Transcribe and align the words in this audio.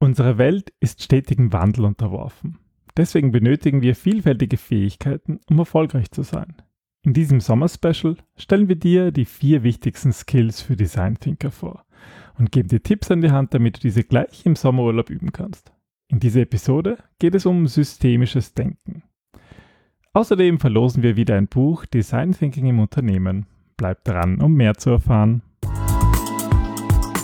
Unsere 0.00 0.38
Welt 0.38 0.72
ist 0.78 1.02
stetigem 1.02 1.52
Wandel 1.52 1.84
unterworfen. 1.84 2.58
Deswegen 2.96 3.32
benötigen 3.32 3.82
wir 3.82 3.96
vielfältige 3.96 4.56
Fähigkeiten, 4.56 5.40
um 5.48 5.58
erfolgreich 5.58 6.10
zu 6.10 6.22
sein. 6.22 6.54
In 7.02 7.12
diesem 7.14 7.40
Sommer-Special 7.40 8.16
stellen 8.36 8.68
wir 8.68 8.76
dir 8.76 9.12
die 9.12 9.24
vier 9.24 9.62
wichtigsten 9.62 10.12
Skills 10.12 10.60
für 10.60 10.76
Design 10.76 11.18
Thinker 11.18 11.50
vor 11.50 11.84
und 12.38 12.52
geben 12.52 12.68
dir 12.68 12.82
Tipps 12.82 13.10
an 13.10 13.22
die 13.22 13.30
Hand, 13.30 13.54
damit 13.54 13.76
du 13.76 13.80
diese 13.80 14.04
gleich 14.04 14.46
im 14.46 14.56
Sommerurlaub 14.56 15.10
üben 15.10 15.32
kannst. 15.32 15.72
In 16.08 16.20
dieser 16.20 16.42
Episode 16.42 16.98
geht 17.18 17.34
es 17.34 17.44
um 17.44 17.66
systemisches 17.66 18.54
Denken. 18.54 19.02
Außerdem 20.12 20.58
verlosen 20.58 21.02
wir 21.02 21.16
wieder 21.16 21.36
ein 21.36 21.48
Buch 21.48 21.86
Design 21.86 22.32
Thinking 22.32 22.66
im 22.66 22.80
Unternehmen. 22.80 23.46
Bleib 23.76 24.04
dran, 24.04 24.40
um 24.40 24.54
mehr 24.54 24.74
zu 24.74 24.90
erfahren. 24.90 25.42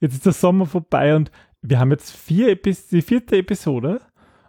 Jetzt 0.00 0.14
ist 0.14 0.26
der 0.26 0.32
Sommer 0.32 0.66
vorbei 0.66 1.16
und 1.16 1.30
wir 1.62 1.78
haben 1.78 1.90
jetzt 1.90 2.14
vier 2.14 2.50
Epis 2.50 2.88
die 2.88 3.02
vierte 3.02 3.36
Episode 3.36 4.00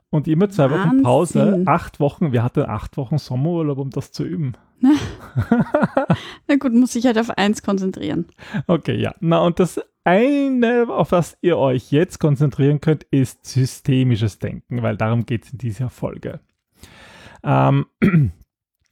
und 0.10 0.28
immer 0.28 0.50
zwei 0.50 0.70
Wahnsinn. 0.70 0.90
Wochen 0.90 1.04
Pause, 1.04 1.64
acht 1.66 2.00
Wochen. 2.00 2.32
Wir 2.32 2.44
hatten 2.44 2.64
acht 2.64 2.98
Wochen 2.98 3.18
Sommerurlaub, 3.18 3.78
um 3.78 3.90
das 3.90 4.12
zu 4.12 4.24
üben. 4.24 4.54
Na 4.82 6.56
gut, 6.60 6.74
muss 6.74 6.96
ich 6.96 7.06
halt 7.06 7.18
auf 7.18 7.32
eins 7.32 7.64
konzentrieren. 7.64 8.28
Okay, 8.68 8.96
ja. 8.96 9.16
Na 9.20 9.40
und 9.40 9.60
das 9.60 9.82
eine, 10.04 10.88
auf 10.90 11.12
was 11.12 11.38
ihr 11.42 11.58
euch 11.58 11.92
jetzt 11.92 12.20
konzentrieren 12.20 12.80
könnt, 12.80 13.04
ist 13.04 13.46
systemisches 13.46 14.40
Denken, 14.40 14.82
weil 14.82 14.96
darum 14.96 15.26
geht 15.26 15.46
es 15.46 15.52
in 15.52 15.58
dieser 15.58 15.90
Folge. 15.90 16.40
Ähm, 17.44 17.88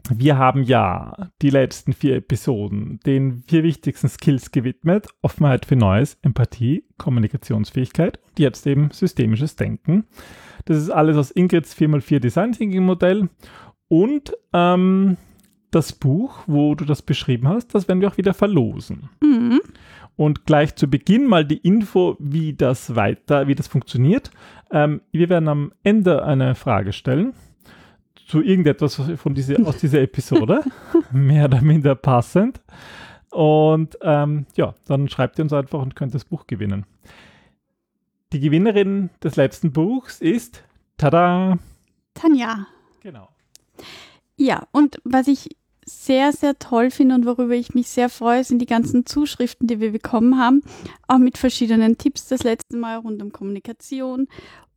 wir 0.10 0.38
haben 0.38 0.64
ja 0.64 1.32
die 1.42 1.50
letzten 1.50 1.94
vier 1.94 2.18
Episoden 2.18 3.00
den 3.06 3.44
vier 3.48 3.64
wichtigsten 3.64 4.10
Skills 4.10 4.52
gewidmet. 4.52 5.08
Offenheit 5.22 5.66
für 5.66 5.76
Neues, 5.76 6.18
Empathie, 6.22 6.86
Kommunikationsfähigkeit 6.98 8.20
und 8.28 8.40
jetzt 8.40 8.68
eben 8.68 8.92
systemisches 8.92 9.56
Denken. 9.56 10.06
Das 10.66 10.78
ist 10.78 10.90
alles 10.90 11.18
aus 11.18 11.32
Ingrids 11.32 11.76
4x4 11.76 12.20
Design 12.20 12.52
Thinking 12.52 12.86
Modell 12.86 13.30
und 13.88 14.34
ähm, 14.54 15.18
das 15.72 15.92
Buch, 15.94 16.40
wo 16.48 16.76
du 16.76 16.86
das 16.86 17.02
beschrieben 17.02 17.48
hast, 17.48 17.76
das 17.76 17.88
werden 17.88 18.02
wir 18.02 18.08
auch 18.08 18.18
wieder 18.18 18.34
verlosen. 18.34 19.10
Mhm. 19.22 19.62
Und 20.16 20.46
gleich 20.46 20.76
zu 20.76 20.90
Beginn 20.90 21.28
mal 21.28 21.44
die 21.44 21.58
Info, 21.58 22.16
wie 22.20 22.54
das 22.54 22.96
weiter, 22.96 23.48
wie 23.48 23.56
das 23.56 23.68
funktioniert. 23.68 24.32
Ähm, 24.72 25.02
wir 25.12 25.30
werden 25.30 25.50
am 25.50 25.74
Ende 25.84 26.24
eine 26.24 26.56
Frage 26.56 26.94
stellen 26.94 27.34
zu 28.26 28.42
irgendetwas 28.42 28.96
von 28.96 29.34
diese, 29.34 29.66
aus 29.66 29.78
dieser 29.78 30.02
Episode, 30.02 30.64
mehr 31.12 31.46
oder 31.46 31.62
minder 31.62 31.96
passend. 31.96 32.62
Und 33.32 33.98
ähm, 34.02 34.46
ja, 34.56 34.74
dann 34.86 35.10
schreibt 35.10 35.40
ihr 35.40 35.44
uns 35.44 35.54
einfach 35.54 35.82
und 35.82 35.96
könnt 35.96 36.16
das 36.16 36.26
Buch 36.26 36.48
gewinnen. 36.48 36.86
Die 38.34 38.40
Gewinnerin 38.40 39.10
des 39.24 39.36
letzten 39.36 39.72
Buchs 39.72 40.22
ist, 40.22 40.64
tada! 40.98 41.60
Tanja. 42.14 42.68
Genau. 43.02 43.30
Ja, 44.38 44.68
und 44.72 44.98
was 45.04 45.28
ich 45.28 45.50
sehr, 45.86 46.32
sehr 46.32 46.58
toll 46.58 46.90
finde 46.90 47.16
und 47.16 47.26
worüber 47.26 47.54
ich 47.54 47.76
mich 47.76 47.88
sehr 47.90 48.10
freue, 48.10 48.44
sind 48.44 48.60
die 48.60 48.66
ganzen 48.66 49.06
Zuschriften, 49.06 49.68
die 49.68 49.80
wir 49.80 49.92
bekommen 49.92 50.40
haben, 50.40 50.64
auch 51.08 51.20
mit 51.20 51.38
verschiedenen 51.38 51.98
Tipps 51.98 52.28
das 52.28 52.44
letzte 52.44 52.76
Mal 52.78 52.98
rund 52.98 53.22
um 53.22 53.32
Kommunikation. 53.32 54.28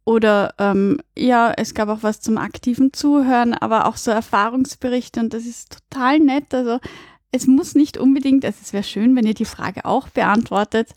Oder 0.09 0.55
ähm, 0.57 1.01
ja, 1.19 1.53
es 1.55 1.75
gab 1.75 1.91
auch 1.91 2.03
was 2.03 2.23
zum 2.23 2.39
aktiven 2.39 2.95
Zuhören, 2.95 3.53
aber 3.53 3.85
auch 3.85 3.99
so 3.99 4.11
Erfahrungsberichte 4.11 5.21
und 5.21 5.35
das 5.35 5.45
ist 5.45 5.83
total 5.91 6.19
nett. 6.19 6.55
Also 6.55 6.79
es 7.31 7.47
muss 7.47 7.75
nicht 7.75 7.99
unbedingt, 7.99 8.43
also 8.43 8.57
es 8.63 8.73
wäre 8.73 8.85
schön, 8.85 9.15
wenn 9.17 9.27
ihr 9.27 9.35
die 9.35 9.45
Frage 9.45 9.85
auch 9.85 10.09
beantwortet, 10.09 10.95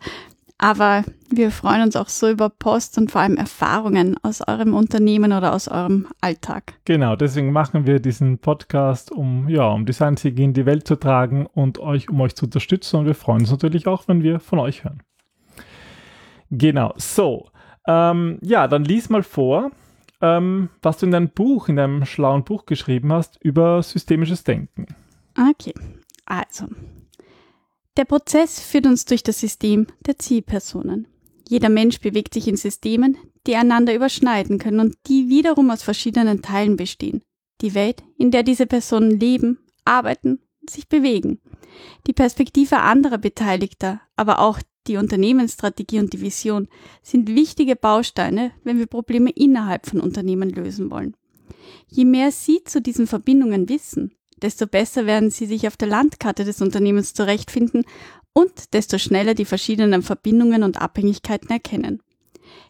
aber 0.58 1.04
wir 1.30 1.52
freuen 1.52 1.82
uns 1.82 1.98
auch 1.98 2.08
so 2.08 2.30
über 2.30 2.48
Post 2.48 2.98
und 2.98 3.12
vor 3.12 3.20
allem 3.20 3.36
Erfahrungen 3.36 4.16
aus 4.24 4.48
eurem 4.48 4.74
Unternehmen 4.74 5.34
oder 5.34 5.54
aus 5.54 5.68
eurem 5.68 6.08
Alltag. 6.22 6.76
Genau, 6.86 7.18
deswegen 7.18 7.52
machen 7.52 7.86
wir 7.86 8.00
diesen 8.00 8.38
Podcast, 8.38 9.12
um 9.12 9.50
ja, 9.50 9.68
um 9.68 9.86
Design 9.86 10.16
Thinking 10.16 10.46
in 10.46 10.54
die 10.54 10.66
Welt 10.66 10.88
zu 10.88 10.96
tragen 10.96 11.48
und 11.48 11.80
euch, 11.80 12.10
um 12.10 12.22
euch 12.22 12.36
zu 12.36 12.46
unterstützen. 12.46 13.02
Und 13.02 13.08
wir 13.08 13.16
freuen 13.16 13.42
uns 13.42 13.52
natürlich 13.52 13.88
auch, 13.88 14.08
wenn 14.08 14.24
wir 14.24 14.40
von 14.40 14.60
euch 14.60 14.86
hören. 14.86 15.04
Genau, 16.50 16.94
so. 16.96 17.50
Ähm, 17.88 18.40
ja, 18.42 18.68
dann 18.68 18.84
lies 18.84 19.09
mal 19.09 19.24
vor, 19.24 19.72
ähm, 20.22 20.69
was 20.81 20.97
du 20.97 21.08
in 21.08 21.12
deinem 21.12 21.30
Buch, 21.30 21.68
in 21.68 21.78
deinem 21.78 22.06
schlauen 22.06 22.44
Buch 22.44 22.66
geschrieben 22.66 23.12
hast 23.12 23.38
über 23.42 23.81
systemisches 23.81 24.44
Denken. 24.44 24.88
Okay, 25.38 25.74
also. 26.25 26.68
Der 27.97 28.06
Prozess 28.06 28.59
führt 28.59 28.86
uns 28.86 29.06
durch 29.06 29.24
das 29.24 29.40
System 29.40 29.88
der 30.06 30.18
Zielpersonen. 30.18 31.08
Jeder 31.50 31.69
Mensch 31.69 32.00
bewegt 32.00 32.34
sich 32.34 32.47
in 32.47 32.56
Systemen, 32.56 33.18
die 33.46 33.56
einander 33.56 33.94
überschneiden 33.94 34.59
können 34.59 34.80
und 34.80 34.96
die 35.08 35.28
wiederum 35.28 35.69
aus 35.72 35.84
verschiedenen 35.84 36.42
Teilen 36.42 36.78
bestehen. 36.78 37.24
Die 37.62 37.74
Welt, 37.74 38.03
in 38.18 38.31
der 38.31 38.44
diese 38.44 38.66
Personen 38.66 39.19
leben, 39.19 39.59
arbeiten, 39.84 40.40
sich 40.69 40.88
bewegen. 40.88 41.42
Die 42.08 42.13
Perspektive 42.13 42.80
anderer 42.80 43.18
Beteiligter, 43.18 44.02
aber 44.16 44.40
auch 44.40 44.59
die 44.88 44.97
Unternehmensstrategie 44.97 46.00
und 46.00 46.14
die 46.14 46.22
Vision 46.22 46.68
sind 47.02 47.30
wichtige 47.30 47.75
Bausteine, 47.75 48.52
wenn 48.64 48.80
wir 48.80 48.88
Probleme 48.88 49.30
innerhalb 49.30 49.86
von 49.86 50.00
Unternehmen 50.00 50.50
lösen 50.50 50.90
wollen. 50.90 51.16
Je 51.88 52.06
mehr 52.06 52.31
Sie 52.31 52.64
zu 52.64 52.81
diesen 52.81 53.08
Verbindungen 53.08 53.69
wissen, 53.69 54.16
desto 54.42 54.66
besser 54.68 55.06
werden 55.06 55.30
Sie 55.30 55.46
sich 55.46 55.68
auf 55.68 55.78
der 55.78 55.88
Landkarte 55.88 56.46
des 56.46 56.62
Unternehmens 56.62 57.14
zurechtfinden 57.14 57.84
und 58.34 58.74
desto 58.74 58.97
schneller 58.97 59.34
die 59.34 59.46
verschiedenen 59.46 60.02
Verbindungen 60.02 60.64
und 60.64 60.81
Abhängigkeiten 60.81 61.50
erkennen. 61.50 62.02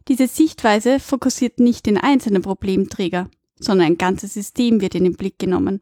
Diese 0.08 0.28
Sichtweise 0.28 1.00
fokussiert 1.00 1.60
nicht 1.60 1.86
den 1.86 1.98
einzelnen 1.98 2.42
Problemträger, 2.42 3.30
sondern 3.60 3.88
ein 3.88 3.98
ganzes 3.98 4.34
System 4.34 4.82
wird 4.82 4.96
in 4.96 5.04
den 5.04 5.16
Blick 5.16 5.40
genommen. 5.40 5.82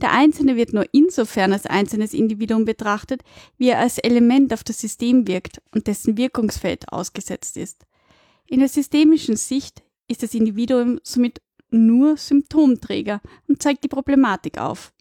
Der 0.00 0.12
Einzelne 0.12 0.56
wird 0.56 0.72
nur 0.72 0.86
insofern 0.92 1.52
als 1.52 1.66
einzelnes 1.66 2.14
Individuum 2.14 2.64
betrachtet, 2.64 3.22
wie 3.58 3.68
er 3.68 3.78
als 3.78 3.98
Element 3.98 4.52
auf 4.52 4.64
das 4.64 4.80
System 4.80 5.26
wirkt 5.26 5.60
und 5.72 5.86
dessen 5.86 6.16
Wirkungsfeld 6.16 6.92
ausgesetzt 6.92 7.56
ist. 7.56 7.84
In 8.46 8.60
der 8.60 8.68
systemischen 8.68 9.36
Sicht 9.36 9.82
ist 10.08 10.22
das 10.22 10.34
Individuum 10.34 11.00
somit 11.02 11.40
nur 11.70 12.16
Symptomträger 12.16 13.20
und 13.48 13.62
zeigt 13.62 13.84
die 13.84 13.88
Problematik 13.88 14.58
auf. 14.58 14.92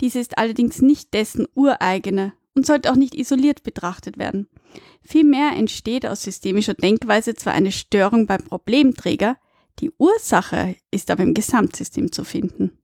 Diese 0.00 0.18
ist 0.18 0.38
allerdings 0.38 0.80
nicht 0.80 1.12
dessen 1.14 1.46
ureigene 1.54 2.32
und 2.54 2.66
sollte 2.66 2.90
auch 2.90 2.96
nicht 2.96 3.14
isoliert 3.14 3.62
betrachtet 3.62 4.18
werden. 4.18 4.48
Vielmehr 5.02 5.52
entsteht 5.52 6.06
aus 6.06 6.22
systemischer 6.22 6.74
Denkweise 6.74 7.34
zwar 7.34 7.52
eine 7.52 7.72
Störung 7.72 8.26
beim 8.26 8.42
Problemträger, 8.42 9.36
die 9.78 9.92
Ursache 9.96 10.74
ist 10.90 11.10
aber 11.10 11.22
im 11.22 11.34
Gesamtsystem 11.34 12.10
zu 12.10 12.24
finden. 12.24 12.77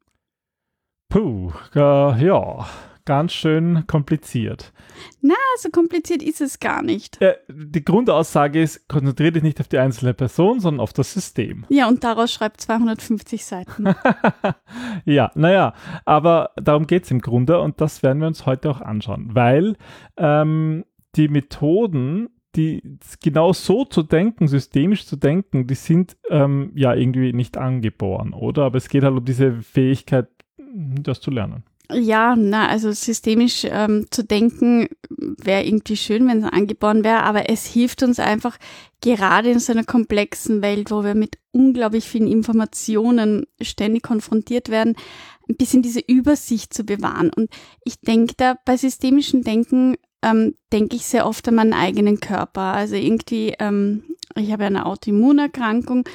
Puh, 1.15 1.53
äh, 1.77 2.27
ja, 2.27 2.67
ganz 3.05 3.33
schön 3.33 3.87
kompliziert. 3.87 4.73
Na, 5.21 5.37
so 5.59 5.69
kompliziert 5.71 6.25
ist 6.25 6.41
es 6.41 6.59
gar 6.59 6.83
nicht. 6.83 7.23
Äh, 7.23 7.37
die 7.49 7.85
Grundaussage 7.85 8.61
ist, 8.61 8.89
konzentriere 8.89 9.31
dich 9.31 9.45
nicht 9.45 9.61
auf 9.61 9.69
die 9.69 9.79
einzelne 9.79 10.13
Person, 10.13 10.59
sondern 10.59 10.81
auf 10.81 10.93
das 10.93 11.13
System. 11.13 11.67
Ja, 11.69 11.87
und 11.87 12.03
daraus 12.03 12.33
schreibt 12.33 12.61
250 12.63 13.45
Seiten. 13.45 13.95
ja, 15.05 15.31
naja, 15.37 15.75
aber 16.05 16.51
darum 16.57 16.89
geht 16.89 17.05
es 17.05 17.13
im 17.13 17.21
Grunde 17.21 17.61
und 17.61 17.81
das 17.81 18.03
werden 18.03 18.19
wir 18.19 18.27
uns 18.27 18.45
heute 18.45 18.69
auch 18.69 18.81
anschauen, 18.81 19.37
weil 19.37 19.77
ähm, 20.17 20.85
die 21.15 21.29
Methoden, 21.29 22.29
die 22.57 22.83
genau 23.23 23.53
so 23.53 23.85
zu 23.85 24.03
denken, 24.03 24.49
systemisch 24.49 25.07
zu 25.07 25.15
denken, 25.15 25.69
die 25.69 25.77
sind 25.77 26.17
ähm, 26.29 26.73
ja 26.75 26.93
irgendwie 26.93 27.33
nicht 27.33 27.57
angeboren, 27.57 28.33
oder? 28.33 28.65
Aber 28.65 28.79
es 28.79 28.89
geht 28.89 29.05
halt 29.05 29.17
um 29.17 29.25
diese 29.25 29.63
Fähigkeit, 29.63 30.29
das 31.03 31.21
zu 31.21 31.31
lernen. 31.31 31.65
Ja, 31.93 32.35
na, 32.35 32.69
also 32.69 32.93
systemisch 32.93 33.67
ähm, 33.69 34.07
zu 34.11 34.25
denken 34.25 34.89
wäre 35.11 35.65
irgendwie 35.65 35.99
schön, 35.99 36.27
wenn 36.27 36.43
es 36.43 36.51
angeboren 36.51 37.05
wäre, 37.05 37.23
aber 37.23 37.51
es 37.51 37.67
hilft 37.67 38.03
uns 38.03 38.19
einfach 38.19 38.57
gerade 39.03 39.51
in 39.51 39.59
so 39.59 39.73
einer 39.73 39.85
komplexen 39.85 40.63
Welt, 40.63 40.91
wo 40.91 41.05
wir 41.05 41.15
mit 41.15 41.37
unglaublich 41.53 42.09
vielen 42.09 42.27
Informationen 42.27 43.45
ständig 43.61 44.03
konfrontiert 44.03 44.71
werden, 44.71 44.97
ein 45.47 45.57
bisschen 45.57 45.83
diese 45.83 46.01
Übersicht 46.01 46.73
zu 46.73 46.85
bewahren. 46.85 47.31
Und 47.37 47.51
ich 47.85 48.01
denke 48.01 48.33
da 48.37 48.57
bei 48.65 48.79
systemischem 48.79 49.43
Denken 49.43 49.97
ähm, 50.23 50.55
denke 50.73 50.97
ich 50.97 51.05
sehr 51.05 51.27
oft 51.27 51.47
an 51.49 51.57
meinen 51.57 51.75
eigenen 51.75 52.19
Körper. 52.19 52.63
Also 52.63 52.97
irgendwie, 52.97 53.55
ähm, 53.59 54.05
ich 54.37 54.51
habe 54.53 54.65
eine 54.65 54.87
Autoimmunerkrankung 54.87 56.09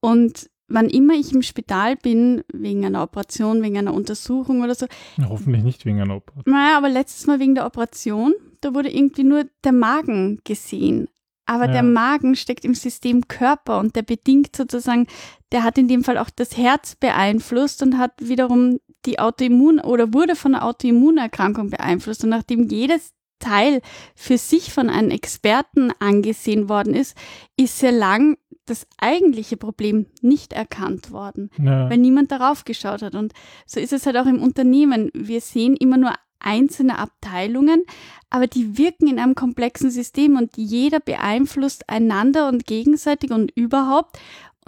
Und 0.00 0.50
wann 0.68 0.88
immer 0.88 1.14
ich 1.14 1.32
im 1.32 1.42
Spital 1.42 1.96
bin, 1.96 2.42
wegen 2.52 2.84
einer 2.84 3.02
Operation, 3.02 3.62
wegen 3.62 3.78
einer 3.78 3.94
Untersuchung 3.94 4.62
oder 4.62 4.74
so. 4.74 4.86
Ja, 5.16 5.28
hoffentlich 5.28 5.62
nicht 5.62 5.84
wegen 5.86 6.00
einer 6.00 6.16
Operation. 6.16 6.52
Naja, 6.52 6.76
aber 6.76 6.88
letztes 6.88 7.26
Mal 7.26 7.38
wegen 7.40 7.54
der 7.54 7.66
Operation, 7.66 8.34
da 8.60 8.74
wurde 8.74 8.90
irgendwie 8.90 9.24
nur 9.24 9.44
der 9.64 9.72
Magen 9.72 10.40
gesehen. 10.44 11.08
Aber 11.48 11.66
Ja. 11.66 11.72
der 11.74 11.82
Magen 11.84 12.34
steckt 12.34 12.64
im 12.64 12.74
System 12.74 13.28
Körper 13.28 13.78
und 13.78 13.94
der 13.94 14.02
bedingt 14.02 14.56
sozusagen, 14.56 15.06
der 15.52 15.62
hat 15.62 15.78
in 15.78 15.86
dem 15.86 16.02
Fall 16.02 16.18
auch 16.18 16.30
das 16.30 16.56
Herz 16.56 16.96
beeinflusst 16.96 17.82
und 17.82 17.98
hat 17.98 18.12
wiederum 18.18 18.80
die 19.04 19.20
Autoimmun 19.20 19.78
oder 19.78 20.12
wurde 20.12 20.34
von 20.34 20.52
der 20.52 20.64
Autoimmunerkrankung 20.64 21.70
beeinflusst. 21.70 22.24
Und 22.24 22.30
nachdem 22.30 22.68
jedes 22.68 23.12
Teil 23.38 23.80
für 24.16 24.38
sich 24.38 24.72
von 24.72 24.90
einem 24.90 25.10
Experten 25.10 25.92
angesehen 26.00 26.68
worden 26.68 26.94
ist, 26.94 27.16
ist 27.56 27.78
sehr 27.78 27.92
lang 27.92 28.36
das 28.66 28.86
eigentliche 28.98 29.56
Problem 29.56 30.06
nicht 30.20 30.52
erkannt 30.52 31.10
worden 31.10 31.50
Ja. 31.58 31.88
weil 31.88 31.98
niemand 31.98 32.30
darauf 32.32 32.64
geschaut 32.64 33.02
hat. 33.02 33.14
Und 33.14 33.32
so 33.66 33.80
ist 33.80 33.92
es 33.92 34.06
halt 34.06 34.16
auch 34.16 34.26
im 34.26 34.42
Unternehmen. 34.42 35.10
Wir 35.14 35.40
sehen 35.40 35.76
immer 35.76 35.96
nur 35.96 36.12
einzelne 36.38 36.98
Abteilungen, 36.98 37.82
aber 38.30 38.46
die 38.46 38.76
wirken 38.78 39.08
in 39.08 39.18
einem 39.18 39.34
komplexen 39.34 39.90
System 39.90 40.36
und 40.36 40.56
jeder 40.56 41.00
beeinflusst 41.00 41.88
einander 41.88 42.48
und 42.48 42.66
gegenseitig 42.66 43.30
und 43.30 43.50
überhaupt. 43.56 44.18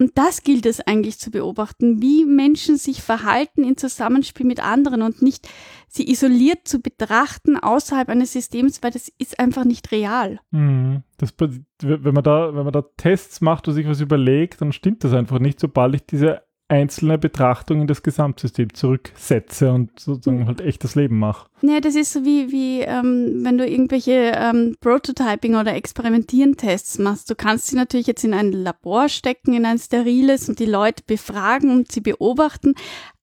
Und 0.00 0.16
das 0.16 0.44
gilt 0.44 0.64
es 0.64 0.80
eigentlich 0.80 1.18
zu 1.18 1.30
beobachten, 1.32 2.00
wie 2.00 2.24
Menschen 2.24 2.76
sich 2.76 3.02
verhalten 3.02 3.64
in 3.64 3.76
Zusammenspiel 3.76 4.46
mit 4.46 4.60
anderen 4.64 5.02
und 5.02 5.22
nicht 5.22 5.48
sie 5.88 6.10
isoliert 6.10 6.68
zu 6.68 6.80
betrachten 6.80 7.56
außerhalb 7.56 8.08
eines 8.08 8.32
Systems, 8.32 8.82
weil 8.82 8.90
das 8.90 9.10
ist 9.18 9.38
einfach 9.40 9.64
nicht 9.64 9.90
real. 9.92 10.40
Mhm. 10.50 11.02
Das, 11.16 11.34
wenn, 11.38 12.14
man 12.14 12.22
da, 12.22 12.54
wenn 12.54 12.64
man 12.64 12.72
da 12.72 12.84
Tests 12.96 13.40
macht 13.40 13.66
und 13.68 13.74
sich 13.74 13.88
was 13.88 14.00
überlegt, 14.00 14.60
dann 14.60 14.72
stimmt 14.72 15.04
das 15.04 15.12
einfach 15.12 15.38
nicht, 15.38 15.58
sobald 15.58 15.94
ich 15.94 16.06
diese 16.06 16.42
einzelne 16.68 17.16
Betrachtung 17.16 17.80
in 17.80 17.86
das 17.86 18.02
Gesamtsystem 18.02 18.74
zurücksetze 18.74 19.72
und 19.72 19.98
sozusagen 19.98 20.46
halt 20.46 20.60
echtes 20.60 20.94
Leben 20.94 21.18
mache. 21.18 21.48
Ja, 21.62 21.80
das 21.80 21.94
ist 21.94 22.12
so 22.12 22.24
wie, 22.24 22.52
wie 22.52 22.82
ähm, 22.82 23.40
wenn 23.42 23.56
du 23.56 23.66
irgendwelche 23.66 24.32
ähm, 24.36 24.76
Prototyping 24.80 25.56
oder 25.56 25.74
Experimentieren-Tests 25.74 26.98
machst. 26.98 27.30
Du 27.30 27.34
kannst 27.34 27.68
sie 27.68 27.76
natürlich 27.76 28.06
jetzt 28.06 28.22
in 28.22 28.34
ein 28.34 28.52
Labor 28.52 29.08
stecken, 29.08 29.54
in 29.54 29.64
ein 29.64 29.78
steriles 29.78 30.48
und 30.48 30.58
die 30.58 30.66
Leute 30.66 31.02
befragen 31.06 31.70
und 31.70 31.90
sie 31.90 32.02
beobachten, 32.02 32.74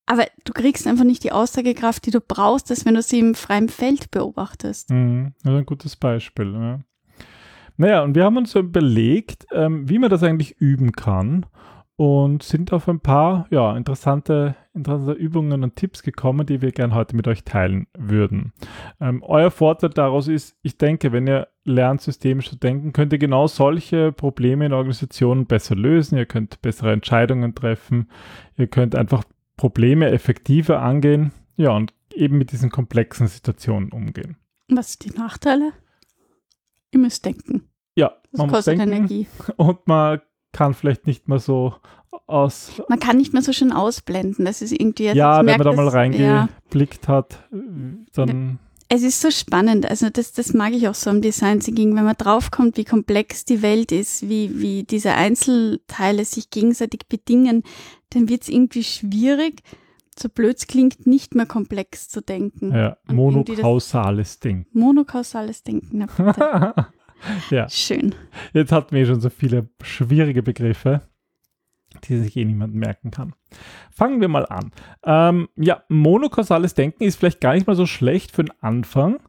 aber 0.06 0.26
du 0.44 0.54
kriegst 0.54 0.88
einfach 0.88 1.04
nicht 1.04 1.24
die 1.24 1.32
Aussagekraft, 1.32 2.06
die 2.06 2.12
du 2.12 2.22
brauchst, 2.22 2.70
als 2.70 2.86
wenn 2.86 2.96
du 2.96 3.02
sie 3.02 3.20
im 3.20 3.36
freien 3.36 3.70
Feld 3.70 4.12
beobachtest. 4.12 4.92
Mhm. 4.92 5.34
Das 5.44 5.54
ist 5.54 5.60
ein 5.60 5.66
gutes 5.66 5.96
Beispiel. 5.96 6.54
Ja. 6.54 6.80
Naja, 7.78 8.04
und 8.04 8.16
wir 8.16 8.24
haben 8.24 8.38
uns 8.38 8.56
überlegt, 8.56 9.48
ähm, 9.52 9.90
wie 9.90 10.00
man 10.00 10.10
das 10.10 10.24
eigentlich 10.24 10.58
üben 10.60 10.92
kann 10.94 11.46
und 11.98 12.44
sind 12.44 12.74
auf 12.74 12.88
ein 12.88 13.00
paar 13.00 13.48
ja, 13.50 13.76
interessante, 13.76 14.56
interessante 14.74 15.14
Übungen 15.14 15.64
und 15.64 15.76
Tipps 15.76 16.04
gekommen, 16.04 16.46
die 16.46 16.62
wir 16.62 16.72
gerne 16.72 16.94
heute 16.94 17.16
mit 17.16 17.28
euch 17.28 17.44
teilen 17.44 17.88
würden. 17.98 18.54
Ähm, 19.00 19.24
euer 19.24 19.52
Vorteil 19.52 19.90
daraus 19.90 20.28
ist, 20.28 20.58
ich 20.62 20.78
denke, 20.78 21.12
wenn 21.12 21.28
ihr 21.28 21.48
lernt, 21.64 22.02
systemisch 22.02 22.50
zu 22.50 22.58
denken, 22.58 22.94
könnt 22.94 23.14
ihr 23.14 23.20
genau 23.20 23.48
solche 23.48 24.12
Probleme 24.12 24.66
in 24.66 24.74
Organisationen 24.74 25.46
besser 25.46 25.76
lösen, 25.76 26.18
ihr 26.18 26.26
könnt 26.26 26.62
bessere 26.62 26.92
Entscheidungen 26.92 27.56
treffen, 27.56 28.10
ihr 28.58 28.68
könnt 28.68 28.96
einfach 28.96 29.24
Probleme 29.58 30.10
effektiver 30.12 30.82
angehen, 30.82 31.32
ja, 31.58 31.72
und 31.72 31.94
eben 32.14 32.38
mit 32.38 32.52
diesen 32.52 32.70
komplexen 32.70 33.28
Situationen 33.28 33.92
umgehen. 33.92 34.38
Was 34.70 34.94
sind 34.94 35.06
die 35.14 35.18
Nachteile? 35.18 35.72
Ihr 36.92 37.00
müsst 37.00 37.26
denken. 37.26 37.70
Ja, 37.96 38.14
Das 38.32 38.40
man 38.40 38.48
muss 38.48 38.56
kostet 38.58 38.80
denken 38.80 38.94
Energie. 38.94 39.28
und 39.58 39.88
man 39.88 40.22
kann 40.52 40.74
vielleicht 40.74 41.08
nicht 41.08 41.28
mehr 41.28 41.40
so 41.40 41.76
aus. 42.28 42.82
Man 42.90 43.00
kann 43.00 43.18
nicht 43.18 43.34
mehr 43.34 43.42
so 43.42 43.52
schön 43.54 43.72
ausblenden. 43.72 44.46
Das 44.46 44.62
ist 44.62 44.72
irgendwie. 44.72 45.10
also 45.10 45.20
ja, 45.20 45.40
wenn 45.40 45.46
merk 45.46 45.58
man 45.60 45.66
da 45.68 45.74
mal 45.74 45.86
das- 45.86 45.94
ja. 46.20 46.40
reingeblickt 46.42 47.08
hat, 47.08 47.48
dann. 48.14 48.60
Es 48.88 49.02
ist 49.02 49.20
so 49.20 49.32
spannend, 49.32 49.90
also 49.90 50.10
das, 50.10 50.32
das 50.32 50.54
mag 50.54 50.74
ich 50.74 50.88
auch 50.88 50.94
so 50.94 51.10
am 51.10 51.22
Design 51.22 51.60
Thinking, 51.60 51.96
wenn 51.96 52.06
man 52.06 52.16
draufkommt, 52.18 52.78
wie 52.78 52.84
komplex 52.84 53.44
die 53.44 53.64
Welt 53.64 53.92
ist, 53.92 54.30
wie, 54.30 54.62
wie 54.62 54.84
diese 54.84 55.14
Einzelteile 55.14 56.24
sich 56.24 56.52
gegenseitig 56.52 57.08
bedingen, 57.10 57.64
dann 58.12 58.30
wird 58.30 58.44
es 58.44 58.50
irgendwie 58.50 58.84
schwierig, 58.84 59.64
so 60.18 60.30
blöd 60.30 60.58
es 60.58 60.68
klingt, 60.68 61.08
nicht 61.08 61.34
mehr 61.34 61.48
komplex 61.48 62.10
zu 62.10 62.22
denken. 62.22 62.72
Ja, 62.74 62.98
Und 63.08 63.16
monokausales 63.16 64.40
Ding. 64.40 64.68
Monokausales 64.72 65.64
Denken, 65.64 66.08
ja, 67.50 67.68
schön. 67.70 68.14
jetzt 68.54 68.72
hatten 68.72 68.96
wir 68.96 69.06
schon 69.08 69.20
so 69.20 69.30
viele 69.30 69.68
schwierige 69.82 70.44
Begriffe, 70.44 71.02
die 72.04 72.18
sich 72.18 72.36
eh 72.38 72.46
niemand 72.46 72.76
merken 72.76 73.12
kann. 73.12 73.34
Fangen 73.92 74.22
wir 74.22 74.28
mal 74.28 74.46
an. 74.46 74.72
Ähm, 75.04 75.50
ja, 75.56 75.84
monokausales 75.90 76.74
Denken 76.74 77.04
ist 77.04 77.18
vielleicht 77.18 77.42
gar 77.42 77.54
nicht 77.54 77.68
mal 77.68 77.76
so 77.76 77.86
schlecht 77.86 78.32
für 78.32 78.44
den 78.44 78.54
Anfang, 78.62 79.20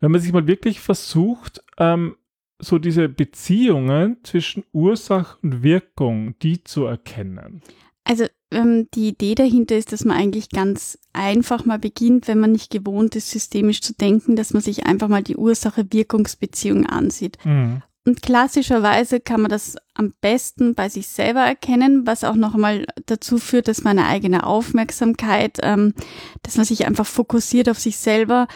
wenn 0.00 0.10
man 0.10 0.20
sich 0.20 0.32
mal 0.32 0.46
wirklich 0.46 0.80
versucht, 0.80 1.62
ähm, 1.78 2.16
so 2.58 2.78
diese 2.78 3.08
Beziehungen 3.08 4.18
zwischen 4.22 4.64
Ursache 4.72 5.38
und 5.42 5.62
Wirkung, 5.62 6.38
die 6.40 6.62
zu 6.64 6.84
erkennen. 6.84 7.62
Also 8.04 8.26
ähm, 8.50 8.88
die 8.94 9.08
Idee 9.08 9.34
dahinter 9.34 9.76
ist, 9.76 9.92
dass 9.92 10.04
man 10.04 10.16
eigentlich 10.16 10.50
ganz 10.50 10.98
einfach 11.12 11.64
mal 11.64 11.78
beginnt, 11.78 12.28
wenn 12.28 12.38
man 12.38 12.52
nicht 12.52 12.70
gewohnt 12.70 13.16
ist, 13.16 13.30
systemisch 13.30 13.80
zu 13.80 13.94
denken, 13.94 14.36
dass 14.36 14.52
man 14.52 14.62
sich 14.62 14.86
einfach 14.86 15.08
mal 15.08 15.22
die 15.22 15.36
Ursache-Wirkungsbeziehung 15.36 16.86
ansieht. 16.86 17.38
Mhm. 17.44 17.82
Und 18.06 18.20
klassischerweise 18.20 19.18
kann 19.18 19.40
man 19.40 19.50
das 19.50 19.76
am 19.94 20.12
besten 20.20 20.74
bei 20.74 20.88
sich 20.90 21.08
selber 21.08 21.40
erkennen, 21.40 22.06
was 22.06 22.22
auch 22.22 22.34
noch 22.34 22.54
einmal 22.54 22.84
dazu 23.06 23.38
führt, 23.38 23.66
dass 23.68 23.82
man 23.82 23.98
eine 23.98 24.08
eigene 24.08 24.44
Aufmerksamkeit, 24.46 25.58
ähm, 25.62 25.94
dass 26.42 26.56
man 26.56 26.66
sich 26.66 26.86
einfach 26.86 27.06
fokussiert 27.06 27.68
auf 27.68 27.78
sich 27.78 27.96
selber. 27.96 28.46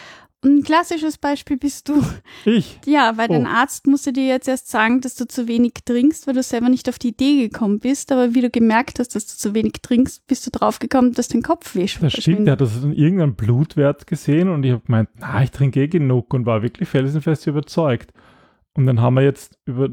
Ein 0.41 0.63
klassisches 0.63 1.17
Beispiel 1.17 1.57
bist 1.57 1.89
du. 1.89 2.01
Ich. 2.45 2.79
Ja, 2.85 3.17
weil 3.17 3.27
Oh. 3.29 3.33
dein 3.33 3.45
Arzt 3.45 3.87
musste 3.87 4.13
dir 4.13 4.25
jetzt 4.25 4.47
erst 4.47 4.69
sagen, 4.69 5.01
dass 5.01 5.15
du 5.15 5.27
zu 5.27 5.47
wenig 5.49 5.73
trinkst, 5.83 6.27
weil 6.27 6.33
du 6.35 6.43
selber 6.43 6.69
nicht 6.69 6.87
auf 6.87 6.97
die 6.97 7.09
Idee 7.09 7.49
gekommen 7.49 7.79
bist. 7.79 8.11
Aber 8.13 8.33
wie 8.35 8.39
du 8.41 8.49
gemerkt 8.49 8.99
hast, 8.99 9.15
dass 9.15 9.25
du 9.27 9.35
zu 9.35 9.53
wenig 9.53 9.73
trinkst, 9.81 10.25
bist 10.27 10.45
du 10.45 10.51
draufgekommen, 10.51 11.11
dass 11.13 11.27
dein 11.27 11.41
Kopf 11.41 11.75
weh 11.75 11.87
Das 11.99 12.13
stimmt, 12.13 12.45
der 12.47 12.53
hat 12.53 12.61
das 12.61 12.81
in 12.83 12.93
irgendeinem 12.93 13.35
Blutwert 13.35 14.07
gesehen 14.07 14.47
und 14.47 14.63
ich 14.63 14.71
habe 14.71 14.83
gemeint, 14.85 15.09
na, 15.19 15.43
ich 15.43 15.51
trinke 15.51 15.81
eh 15.81 15.87
genug 15.87 16.33
und 16.33 16.45
war 16.45 16.61
wirklich 16.61 16.87
felsenfest 16.87 17.45
überzeugt. 17.47 18.13
Und 18.77 18.85
dann 18.85 19.01
haben 19.01 19.15
wir 19.15 19.23
jetzt 19.23 19.57
über 19.65 19.89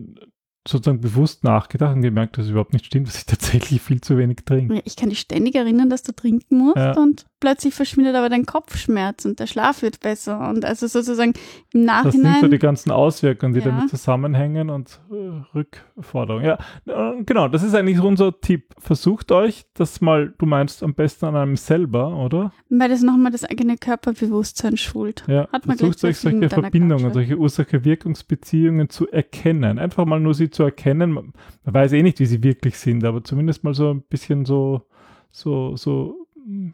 sozusagen 0.68 1.00
bewusst 1.00 1.44
nachgedacht 1.44 1.94
und 1.94 2.02
gemerkt, 2.02 2.36
dass 2.36 2.46
es 2.46 2.50
überhaupt 2.50 2.72
nicht 2.72 2.86
stimmt, 2.86 3.06
dass 3.08 3.18
ich 3.18 3.26
tatsächlich 3.26 3.80
viel 3.80 4.00
zu 4.00 4.18
wenig 4.18 4.38
trinke. 4.44 4.82
Ich 4.84 4.96
kann 4.96 5.10
dich 5.10 5.20
ständig 5.20 5.54
erinnern, 5.54 5.90
dass 5.90 6.02
du 6.02 6.12
trinken 6.12 6.58
musst 6.58 6.76
Ja. 6.76 6.92
und 6.96 7.26
plötzlich 7.46 7.74
verschwindet 7.74 8.16
aber 8.16 8.28
dein 8.28 8.44
Kopfschmerz 8.44 9.24
und 9.24 9.38
der 9.38 9.46
Schlaf 9.46 9.80
wird 9.82 10.00
besser. 10.00 10.48
Und 10.48 10.64
also 10.64 10.88
sozusagen 10.88 11.32
im 11.72 11.86
Das 11.86 12.02
sind 12.02 12.22
Nachhinein. 12.24 12.40
so 12.40 12.48
die 12.48 12.58
ganzen 12.58 12.90
Auswirkungen, 12.90 13.54
die 13.54 13.60
Ja. 13.60 13.66
damit 13.66 13.88
zusammenhängen 13.88 14.68
und 14.68 14.98
äh, 15.12 15.14
Rückforderungen. 15.56 16.44
Ja, 16.44 16.58
äh, 16.86 17.22
genau, 17.22 17.46
das 17.46 17.62
ist 17.62 17.72
eigentlich 17.76 18.00
unser 18.00 18.40
Tipp. 18.40 18.74
Versucht 18.78 19.30
euch 19.30 19.64
das 19.74 20.00
mal, 20.00 20.34
du 20.38 20.46
meinst 20.46 20.82
am 20.82 20.94
besten 20.94 21.26
an 21.26 21.36
einem 21.36 21.56
selber, 21.56 22.16
oder? 22.16 22.52
weil 22.68 22.88
das 22.88 23.02
nochmal 23.02 23.30
das 23.30 23.44
eigene 23.44 23.76
Körperbewusstsein 23.76 24.76
schult. 24.76 25.22
Ja, 25.28 25.46
Hat 25.52 25.66
man 25.66 25.78
versucht 25.78 26.02
euch 26.04 26.18
solche 26.18 26.48
Verbindungen, 26.48 27.12
solche 27.12 27.36
Ursache-Wirkungsbeziehungen 27.38 28.88
zu 28.90 29.08
erkennen. 29.08 29.78
Einfach 29.78 30.04
mal 30.04 30.18
nur 30.18 30.34
sie 30.34 30.50
zu 30.50 30.64
erkennen. 30.64 31.12
Man 31.12 31.32
weiß 31.64 31.92
eh 31.92 32.02
nicht, 32.02 32.18
wie 32.18 32.26
sie 32.26 32.42
wirklich 32.42 32.76
sind, 32.76 33.04
aber 33.04 33.22
zumindest 33.22 33.62
mal 33.62 33.72
so 33.74 33.90
ein 33.92 34.02
bisschen 34.02 34.44
so, 34.44 34.82
so, 35.30 35.76
so 35.76 36.25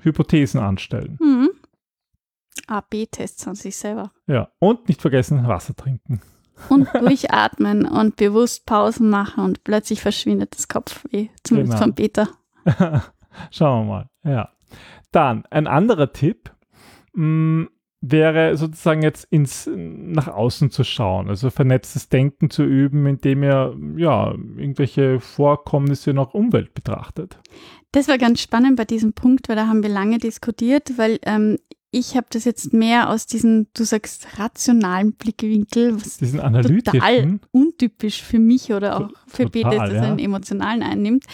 Hypothesen 0.02 0.60
anstellen. 0.60 1.18
Mhm. 1.20 1.50
A-B-Tests 2.66 3.46
an 3.48 3.54
sich 3.54 3.76
selber. 3.76 4.12
Ja, 4.26 4.50
und 4.58 4.88
nicht 4.88 5.00
vergessen, 5.00 5.46
Wasser 5.48 5.74
trinken. 5.74 6.20
Und 6.68 6.88
durchatmen 6.94 7.86
und 7.86 8.16
bewusst 8.16 8.66
Pausen 8.66 9.08
machen 9.10 9.44
und 9.44 9.64
plötzlich 9.64 10.00
verschwindet 10.00 10.54
das 10.54 10.68
Kopfweh. 10.68 11.28
Zumindest 11.42 11.72
Genau. 11.74 11.82
von 11.84 11.94
Peter. 11.94 12.28
Schauen 13.50 13.86
wir 13.86 13.92
mal. 13.92 14.10
Ja. 14.24 14.50
Dann 15.10 15.44
ein 15.50 15.66
anderer 15.66 16.12
Tipp 16.12 16.54
mh, 17.14 17.66
wäre 18.00 18.56
sozusagen 18.56 19.02
jetzt 19.02 19.24
ins 19.30 19.68
nach 19.74 20.28
außen 20.28 20.70
zu 20.70 20.84
schauen, 20.84 21.28
also 21.28 21.50
vernetztes 21.50 22.08
Denken 22.08 22.50
zu 22.50 22.64
üben, 22.64 23.06
indem 23.06 23.42
ihr 23.42 23.76
ja 23.96 24.32
irgendwelche 24.32 25.20
Vorkommnisse 25.20 26.12
der 26.12 26.34
Umwelt 26.34 26.74
betrachtet. 26.74 27.38
Das 27.92 28.08
war 28.08 28.18
ganz 28.18 28.40
spannend 28.40 28.76
bei 28.76 28.84
diesem 28.84 29.12
Punkt, 29.12 29.48
weil 29.48 29.56
da 29.56 29.66
haben 29.66 29.82
wir 29.82 29.90
lange 29.90 30.18
diskutiert, 30.18 30.96
weil 30.96 31.18
ähm, 31.24 31.58
ich 31.90 32.16
habe 32.16 32.26
das 32.30 32.46
jetzt 32.46 32.72
mehr 32.72 33.10
aus 33.10 33.26
diesem, 33.26 33.66
du 33.74 33.84
sagst, 33.84 34.38
rationalen 34.38 35.12
Blickwinkel, 35.12 35.94
was 35.94 36.16
Diesen 36.16 36.40
total 36.40 37.38
untypisch 37.50 38.22
für 38.22 38.38
mich 38.38 38.72
oder 38.72 38.96
auch 38.96 39.10
für 39.26 39.44
Total, 39.44 39.50
Peter 39.50 39.72
ist, 39.72 39.78
dass 39.78 39.92
ja. 39.92 40.04
er 40.04 40.08
einen 40.08 40.18
emotionalen 40.18 40.82
einnimmt. 40.82 41.24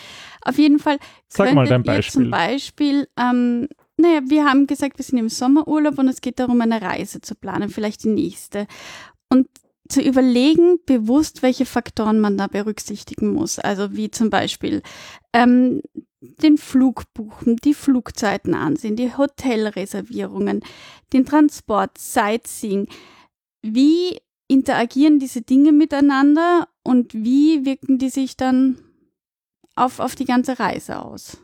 Auf 0.43 0.59
jeden 0.59 0.81
Fall 0.81 0.99
Sag 1.29 1.55
mal 1.55 1.67
dein 1.67 1.85
Beispiel. 1.85 2.23
zum 2.23 2.31
Beispiel, 2.31 3.09
ähm, 3.17 3.69
naja, 3.97 4.21
wir 4.27 4.45
haben 4.45 4.67
gesagt, 4.67 4.99
wir 4.99 5.05
sind 5.05 5.19
im 5.19 5.29
Sommerurlaub 5.29 5.97
und 5.97 6.09
es 6.09 6.21
geht 6.21 6.41
darum, 6.41 6.61
eine 6.61 6.83
Reise 6.83 7.21
zu 7.21 7.37
planen, 7.37 7.69
vielleicht 7.69 8.03
die 8.03 8.09
nächste. 8.09 8.67
Und 9.29 9.47
zu 9.88 10.03
überlegen, 10.03 10.79
bewusst, 10.87 11.43
welche 11.43 11.67
Faktoren 11.67 12.21
man 12.21 12.37
da 12.37 12.47
berücksichtigen 12.47 13.33
muss. 13.33 13.59
Also 13.59 13.97
wie 13.97 14.11
zum 14.11 14.29
Beispiel 14.29 14.83
ähm, 15.33 15.83
den 16.20 16.58
Flug 16.58 17.04
buchen, 17.14 17.56
die 17.56 17.75
Flugzeiten 17.75 18.54
ansehen, 18.54 18.96
die 18.96 19.16
Hotelreservierungen, 19.16 20.62
den 21.12 21.25
Transport, 21.25 21.96
Sightseeing. 21.96 22.88
Wie 23.62 24.18
interagieren 24.48 25.18
diese 25.18 25.42
Dinge 25.42 25.72
miteinander 25.72 26.68
und 26.82 27.14
wie 27.14 27.64
wirken 27.64 27.98
die 27.98 28.08
sich 28.08 28.37
dann 28.37 28.78
auf, 29.76 30.00
auf 30.00 30.16
die 30.16 30.25
ganze 30.25 30.58
Reise 30.58 31.02
aus? 31.02 31.38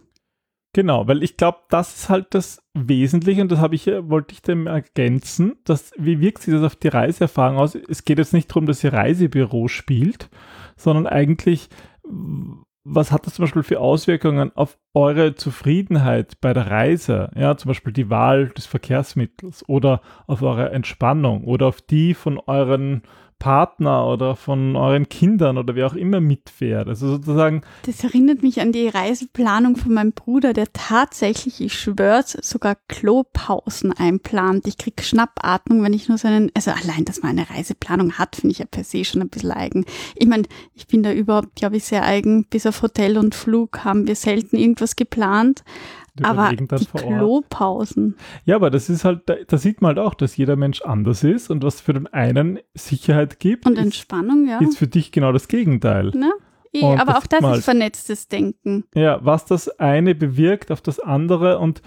Genau, 0.74 1.06
weil 1.06 1.22
ich 1.22 1.36
glaube, 1.36 1.58
das 1.68 1.94
ist 1.94 2.08
halt 2.08 2.34
das 2.34 2.60
Wesentliche 2.74 3.40
und 3.40 3.52
das 3.52 3.60
habe 3.60 3.76
ich, 3.76 3.86
wollte 3.86 4.34
ich 4.34 4.42
dem 4.42 4.66
ergänzen, 4.66 5.56
dass, 5.62 5.92
wie 5.96 6.18
wirkt 6.18 6.42
sich 6.42 6.52
das 6.52 6.64
auf 6.64 6.74
die 6.74 6.88
Reiseerfahrung 6.88 7.58
aus? 7.58 7.76
Es 7.76 8.04
geht 8.04 8.18
jetzt 8.18 8.32
nicht 8.32 8.50
darum, 8.50 8.66
dass 8.66 8.82
ihr 8.82 8.92
Reisebüro 8.92 9.68
spielt, 9.68 10.28
sondern 10.76 11.06
eigentlich, 11.06 11.68
was 12.84 13.10
hat 13.10 13.26
das 13.26 13.34
zum 13.34 13.44
Beispiel 13.44 13.62
für 13.62 13.80
Auswirkungen 13.80 14.52
auf 14.54 14.78
eure 14.92 15.34
Zufriedenheit 15.34 16.40
bei 16.40 16.52
der 16.52 16.70
Reise? 16.70 17.30
Ja, 17.34 17.56
zum 17.56 17.70
Beispiel 17.70 17.94
die 17.94 18.10
Wahl 18.10 18.48
des 18.50 18.66
Verkehrsmittels 18.66 19.66
oder 19.68 20.02
auf 20.26 20.42
eure 20.42 20.70
Entspannung 20.70 21.44
oder 21.44 21.66
auf 21.66 21.80
die 21.80 22.12
von 22.12 22.38
euren 22.38 23.02
Partner 23.44 24.06
oder 24.06 24.36
von 24.36 24.74
euren 24.74 25.06
Kindern 25.10 25.58
oder 25.58 25.74
wer 25.74 25.86
auch 25.86 25.92
immer 25.92 26.18
mitfährt. 26.18 26.88
Also 26.88 27.08
sozusagen. 27.08 27.60
Das 27.84 28.02
erinnert 28.02 28.42
mich 28.42 28.62
an 28.62 28.72
die 28.72 28.88
Reiseplanung 28.88 29.76
von 29.76 29.92
meinem 29.92 30.12
Bruder, 30.12 30.54
der 30.54 30.72
tatsächlich, 30.72 31.60
ich 31.60 31.74
schwör's, 31.78 32.38
sogar 32.40 32.74
Klopausen 32.88 33.92
einplant. 33.92 34.66
Ich 34.66 34.78
krieg 34.78 35.02
Schnappatmung, 35.02 35.82
wenn 35.82 35.92
ich 35.92 36.08
nur 36.08 36.16
seinen, 36.16 36.52
also 36.54 36.70
allein, 36.70 37.04
dass 37.04 37.20
man 37.20 37.32
eine 37.32 37.50
Reiseplanung 37.50 38.14
hat, 38.14 38.36
finde 38.36 38.52
ich 38.52 38.60
ja 38.60 38.64
per 38.64 38.82
se 38.82 39.04
schon 39.04 39.20
ein 39.20 39.28
bisschen 39.28 39.52
eigen. 39.52 39.84
Ich 40.14 40.26
meine, 40.26 40.44
ich 40.72 40.86
bin 40.86 41.02
da 41.02 41.12
überhaupt, 41.12 41.54
glaube 41.54 41.76
ich, 41.76 41.84
sehr 41.84 42.02
eigen. 42.02 42.46
Bis 42.46 42.64
auf 42.64 42.80
Hotel 42.80 43.18
und 43.18 43.34
Flug 43.34 43.84
haben 43.84 44.06
wir 44.06 44.16
selten 44.16 44.56
irgendwas 44.56 44.96
geplant. 44.96 45.64
Die 46.16 46.25
aber 46.25 46.54
die 46.54 46.66
Klopausen. 46.66 48.16
Ja, 48.44 48.54
aber 48.54 48.71
das 48.71 48.88
ist 48.88 49.04
halt, 49.04 49.23
da, 49.26 49.35
da, 49.47 49.59
sieht 49.59 49.83
man 49.83 49.97
halt 49.97 49.99
auch, 49.99 50.14
dass 50.14 50.37
jeder 50.37 50.54
Mensch 50.54 50.80
anders 50.83 51.25
ist 51.25 51.50
und 51.50 51.64
was 51.64 51.80
für 51.80 51.92
den 51.92 52.06
einen 52.06 52.61
Sicherheit 52.75 53.40
gibt. 53.40 53.66
Und 53.66 53.76
Entspannung, 53.76 54.44
ist, 54.44 54.50
ja. 54.50 54.61
Ist 54.61 54.78
für 54.78 54.87
dich 54.87 55.11
genau 55.11 55.33
das 55.33 55.49
Gegenteil. 55.49 56.11
Ne? 56.11 56.33
Eh, 56.73 56.85
aber 56.85 57.12
das 57.12 57.16
auch 57.16 57.26
das 57.26 57.40
ist 57.40 57.47
halt, 57.47 57.64
vernetztes 57.64 58.28
Denken. 58.28 58.85
Ja, 58.94 59.25
was 59.25 59.44
das 59.44 59.68
eine 59.80 60.14
bewirkt 60.14 60.71
auf 60.71 60.80
das 60.80 61.00
andere 61.00 61.59
und 61.59 61.83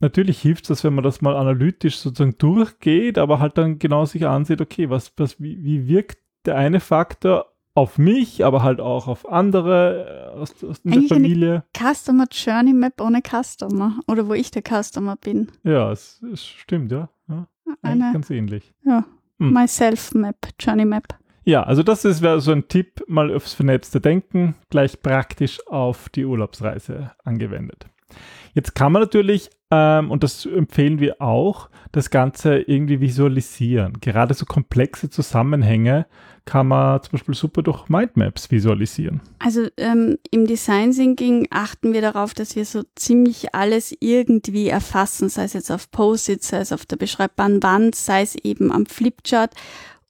natürlich 0.00 0.40
hilft 0.40 0.70
es, 0.70 0.82
wenn 0.82 0.94
man 0.94 1.04
das 1.04 1.20
mal 1.20 1.36
analytisch 1.36 1.98
sozusagen 1.98 2.38
durchgeht, 2.38 3.18
aber 3.18 3.38
halt 3.38 3.58
dann 3.58 3.78
genau 3.78 4.04
sich 4.04 4.26
ansieht, 4.26 4.60
okay, 4.60 4.88
was, 4.88 5.12
was, 5.16 5.40
wie, 5.40 5.62
wie 5.62 5.88
wirkt 5.88 6.18
der 6.46 6.56
eine 6.56 6.80
Faktor 6.80 7.52
auf 7.78 7.96
mich, 7.96 8.44
aber 8.44 8.62
halt 8.62 8.80
auch 8.80 9.06
auf 9.06 9.28
andere 9.30 10.32
äh, 10.34 10.38
aus, 10.38 10.52
aus 10.64 10.82
der 10.82 10.92
Eigentlich 10.92 11.08
Familie. 11.08 11.64
Eine 11.72 11.94
Customer 11.94 12.26
Journey 12.30 12.72
Map 12.72 13.00
ohne 13.00 13.22
Customer 13.22 14.00
oder 14.08 14.28
wo 14.28 14.34
ich 14.34 14.50
der 14.50 14.62
Customer 14.62 15.16
bin. 15.16 15.48
Ja, 15.62 15.92
es, 15.92 16.22
es 16.32 16.44
stimmt, 16.44 16.90
ja. 16.90 17.08
ja 17.28 17.46
eine, 17.82 18.12
ganz 18.12 18.30
ähnlich. 18.30 18.74
Ja, 18.84 19.04
hm. 19.38 19.52
Myself 19.52 20.12
Map, 20.12 20.48
Journey 20.58 20.84
Map. 20.84 21.06
Ja, 21.44 21.62
also 21.62 21.82
das 21.82 22.04
wäre 22.20 22.40
so 22.40 22.52
ein 22.52 22.68
Tipp, 22.68 23.02
mal 23.06 23.34
aufs 23.34 23.54
vernetzte 23.54 24.00
Denken, 24.00 24.56
gleich 24.68 25.00
praktisch 25.00 25.66
auf 25.66 26.08
die 26.10 26.26
Urlaubsreise 26.26 27.12
angewendet. 27.24 27.86
Jetzt 28.54 28.74
kann 28.74 28.92
man 28.92 29.02
natürlich, 29.02 29.50
ähm, 29.70 30.10
und 30.10 30.22
das 30.22 30.46
empfehlen 30.46 30.98
wir 30.98 31.20
auch, 31.20 31.68
das 31.92 32.10
Ganze 32.10 32.58
irgendwie 32.58 33.00
visualisieren. 33.00 33.98
Gerade 34.00 34.34
so 34.34 34.46
komplexe 34.46 35.10
Zusammenhänge 35.10 36.06
kann 36.44 36.68
man 36.68 37.02
zum 37.02 37.12
Beispiel 37.12 37.34
super 37.34 37.62
durch 37.62 37.90
Mindmaps 37.90 38.50
visualisieren. 38.50 39.20
Also 39.38 39.66
ähm, 39.76 40.16
im 40.30 40.46
Design 40.46 40.92
Thinking 40.92 41.46
achten 41.50 41.92
wir 41.92 42.00
darauf, 42.00 42.32
dass 42.32 42.56
wir 42.56 42.64
so 42.64 42.84
ziemlich 42.96 43.54
alles 43.54 43.94
irgendwie 44.00 44.68
erfassen, 44.68 45.28
sei 45.28 45.44
es 45.44 45.52
jetzt 45.52 45.70
auf 45.70 45.90
Post-its, 45.90 46.48
sei 46.48 46.58
es 46.58 46.72
auf 46.72 46.86
der 46.86 46.96
beschreibbaren 46.96 47.62
Wand, 47.62 47.94
sei 47.94 48.22
es 48.22 48.34
eben 48.34 48.72
am 48.72 48.86
Flipchart. 48.86 49.54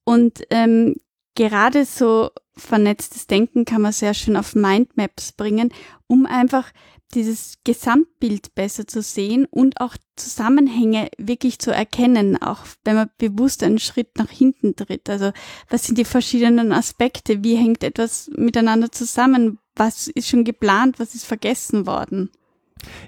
Und 0.05 0.43
ähm, 0.51 0.95
gerade 1.35 1.85
so 1.85 2.31
vernetztes 2.57 3.27
Denken 3.27 3.65
kann 3.65 3.83
man 3.83 3.93
sehr 3.93 4.15
schön 4.15 4.37
auf 4.37 4.55
Mindmaps 4.55 5.33
bringen, 5.33 5.73
um 6.07 6.27
einfach 6.27 6.71
dieses 7.15 7.59
Gesamtbild 7.65 8.55
besser 8.55 8.87
zu 8.87 9.03
sehen 9.03 9.47
und 9.51 9.81
auch 9.81 9.97
Zusammenhänge 10.17 11.09
wirklich 11.17 11.59
zu 11.59 11.71
erkennen, 11.71 12.41
auch 12.41 12.61
wenn 12.85 12.97
man 12.97 13.11
bewusst 13.19 13.63
einen 13.63 13.79
Schritt 13.79 14.19
nach 14.19 14.31
hinten 14.31 14.77
tritt. 14.77 15.09
Also 15.09 15.33
was 15.71 15.87
sind 15.87 15.99
die 15.99 16.05
verschiedenen 16.05 16.73
Aspekte? 16.73 17.43
Wie 17.43 17.57
hängt 17.57 17.83
etwas 17.83 18.31
miteinander 18.37 18.93
zusammen? 18.93 19.59
Was 19.77 20.09
ist 20.09 20.29
schon 20.29 20.45
geplant? 20.45 20.99
Was 20.99 21.15
ist 21.15 21.25
vergessen 21.25 21.87
worden? 21.87 22.31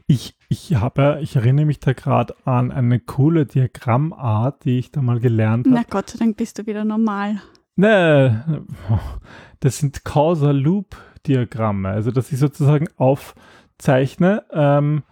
Ich, 0.07 0.37
ich 0.49 0.75
habe, 0.75 1.21
ich 1.23 1.37
erinnere 1.37 1.66
mich 1.66 1.80
da 1.80 1.92
gerade 1.92 2.35
an 2.45 2.73
eine 2.73 3.00
coole 3.00 3.47
Diagrammart, 3.47 4.64
die 4.64 4.78
ich 4.78 4.90
da 4.90 5.02
mal 5.02 5.21
gelernt 5.21 5.66
habe. 5.66 5.76
Na 5.76 5.85
Gott 5.88 6.11
sei 6.11 6.19
Dank 6.19 6.37
bist 6.37 6.59
du 6.59 6.66
wieder 6.66 6.85
normal. 6.85 7.40
Nee, 7.76 8.33
das 9.61 9.78
sind 9.78 10.04
Causal 10.04 10.59
Loop 10.59 10.97
Diagramme. 11.26 11.88
Also, 11.88 12.11
dass 12.11 12.33
ich 12.33 12.38
sozusagen 12.38 12.88
auf 12.97 13.35
zeichne 13.80 14.44
ähm, 14.52 15.02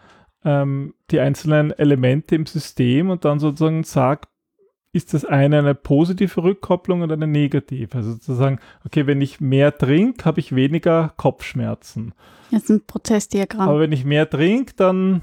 ähm, 0.44 0.94
die 1.10 1.20
einzelnen 1.20 1.72
Elemente 1.72 2.34
im 2.34 2.46
System 2.46 3.10
und 3.10 3.24
dann 3.24 3.38
sozusagen 3.38 3.84
sage, 3.84 4.28
ist 4.92 5.12
das 5.14 5.24
eine 5.24 5.58
eine 5.58 5.74
positive 5.74 6.42
Rückkopplung 6.42 7.02
oder 7.02 7.14
eine 7.14 7.26
negative? 7.26 7.94
Also 7.96 8.12
sozusagen, 8.12 8.58
okay, 8.84 9.06
wenn 9.06 9.20
ich 9.20 9.40
mehr 9.40 9.76
trinke, 9.76 10.24
habe 10.24 10.40
ich 10.40 10.54
weniger 10.54 11.12
Kopfschmerzen. 11.16 12.14
Das 12.50 12.64
ist 12.64 12.70
ein 12.70 12.86
Prozessdiagramm. 12.86 13.68
Aber 13.68 13.80
wenn 13.80 13.92
ich 13.92 14.04
mehr 14.04 14.28
trinke, 14.28 14.72
dann 14.76 15.20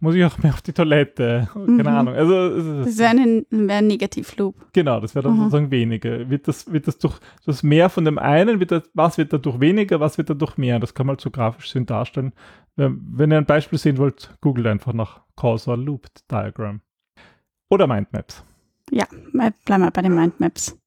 muss 0.00 0.14
ich 0.14 0.24
auch 0.24 0.38
mehr 0.38 0.52
auf 0.52 0.60
die 0.60 0.72
Toilette. 0.72 1.48
Keine 1.52 1.82
mhm. 1.82 1.86
Ahnung. 1.86 2.14
Also, 2.14 2.84
das 2.84 2.98
wäre 2.98 3.10
ein, 3.10 3.46
wär 3.50 3.76
ein 3.76 3.86
Negativloop. 3.86 4.54
Genau, 4.72 5.00
das 5.00 5.14
wäre 5.14 5.24
dann 5.24 5.34
mhm. 5.34 5.38
sozusagen 5.44 5.70
weniger. 5.70 6.28
Wird 6.28 6.46
das, 6.48 6.70
wird 6.70 6.86
das 6.86 6.98
durch 6.98 7.18
das 7.46 7.62
mehr 7.62 7.88
von 7.88 8.04
dem 8.04 8.18
einen, 8.18 8.60
wird 8.60 8.72
das, 8.72 8.82
was 8.92 9.16
wird 9.16 9.32
dadurch 9.32 9.60
weniger, 9.60 9.98
was 9.98 10.18
wird 10.18 10.28
dadurch 10.28 10.58
mehr? 10.58 10.78
Das 10.78 10.94
kann 10.94 11.06
man 11.06 11.14
halt 11.14 11.22
so 11.22 11.30
grafisch 11.30 11.70
schön 11.70 11.86
darstellen. 11.86 12.32
Wenn 12.76 13.32
ihr 13.32 13.38
ein 13.38 13.46
Beispiel 13.46 13.78
sehen 13.78 13.98
wollt, 13.98 14.36
googelt 14.40 14.66
einfach 14.66 14.92
nach 14.92 15.22
Causal 15.34 15.82
Loop 15.82 16.06
Diagram. 16.30 16.80
Oder 17.70 17.86
Mindmaps. 17.86 18.44
Ja, 18.90 19.06
bleiben 19.32 19.82
wir 19.82 19.90
bei 19.90 20.02
den 20.02 20.14
Mindmaps. 20.14 20.78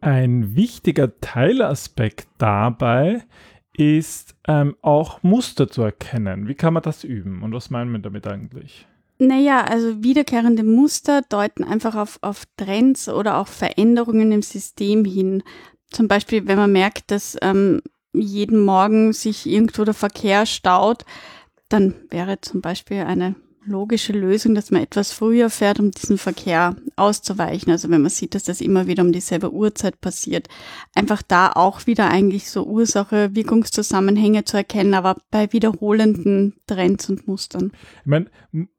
Ein 0.00 0.54
wichtiger 0.54 1.18
Teilaspekt 1.20 2.28
dabei 2.38 3.24
ist 3.72 4.36
ähm, 4.46 4.76
auch 4.82 5.22
Muster 5.22 5.68
zu 5.68 5.82
erkennen. 5.82 6.48
Wie 6.48 6.54
kann 6.54 6.74
man 6.74 6.82
das 6.82 7.04
üben 7.04 7.42
und 7.42 7.52
was 7.52 7.70
meinen 7.70 7.92
wir 7.92 7.98
damit 8.00 8.26
eigentlich? 8.26 8.86
Naja, 9.18 9.64
also 9.64 10.02
wiederkehrende 10.02 10.62
Muster 10.62 11.22
deuten 11.22 11.64
einfach 11.64 11.94
auf, 11.94 12.18
auf 12.22 12.44
Trends 12.56 13.08
oder 13.08 13.38
auch 13.38 13.48
Veränderungen 13.48 14.32
im 14.32 14.42
System 14.42 15.04
hin. 15.04 15.42
Zum 15.90 16.08
Beispiel, 16.08 16.46
wenn 16.46 16.58
man 16.58 16.72
merkt, 16.72 17.10
dass 17.10 17.36
ähm, 17.40 17.80
jeden 18.12 18.60
Morgen 18.60 19.12
sich 19.12 19.46
irgendwo 19.46 19.84
der 19.84 19.94
Verkehr 19.94 20.44
staut, 20.44 21.04
dann 21.68 21.94
wäre 22.10 22.40
zum 22.40 22.60
Beispiel 22.60 22.98
eine 22.98 23.34
logische 23.66 24.12
Lösung, 24.12 24.54
dass 24.54 24.70
man 24.70 24.82
etwas 24.82 25.12
früher 25.12 25.50
fährt, 25.50 25.80
um 25.80 25.90
diesen 25.90 26.18
Verkehr 26.18 26.76
auszuweichen. 26.94 27.72
Also 27.72 27.90
wenn 27.90 28.02
man 28.02 28.10
sieht, 28.10 28.34
dass 28.34 28.44
das 28.44 28.60
immer 28.60 28.86
wieder 28.86 29.02
um 29.02 29.12
dieselbe 29.12 29.52
Uhrzeit 29.52 30.00
passiert. 30.00 30.48
Einfach 30.94 31.22
da 31.22 31.52
auch 31.52 31.86
wieder 31.86 32.08
eigentlich 32.08 32.50
so 32.50 32.64
Ursache, 32.64 33.34
Wirkungszusammenhänge 33.34 34.44
zu 34.44 34.56
erkennen, 34.56 34.94
aber 34.94 35.16
bei 35.30 35.52
wiederholenden 35.52 36.54
Trends 36.66 37.10
und 37.10 37.26
Mustern. 37.26 37.72
Ich 38.00 38.06
meine, 38.06 38.26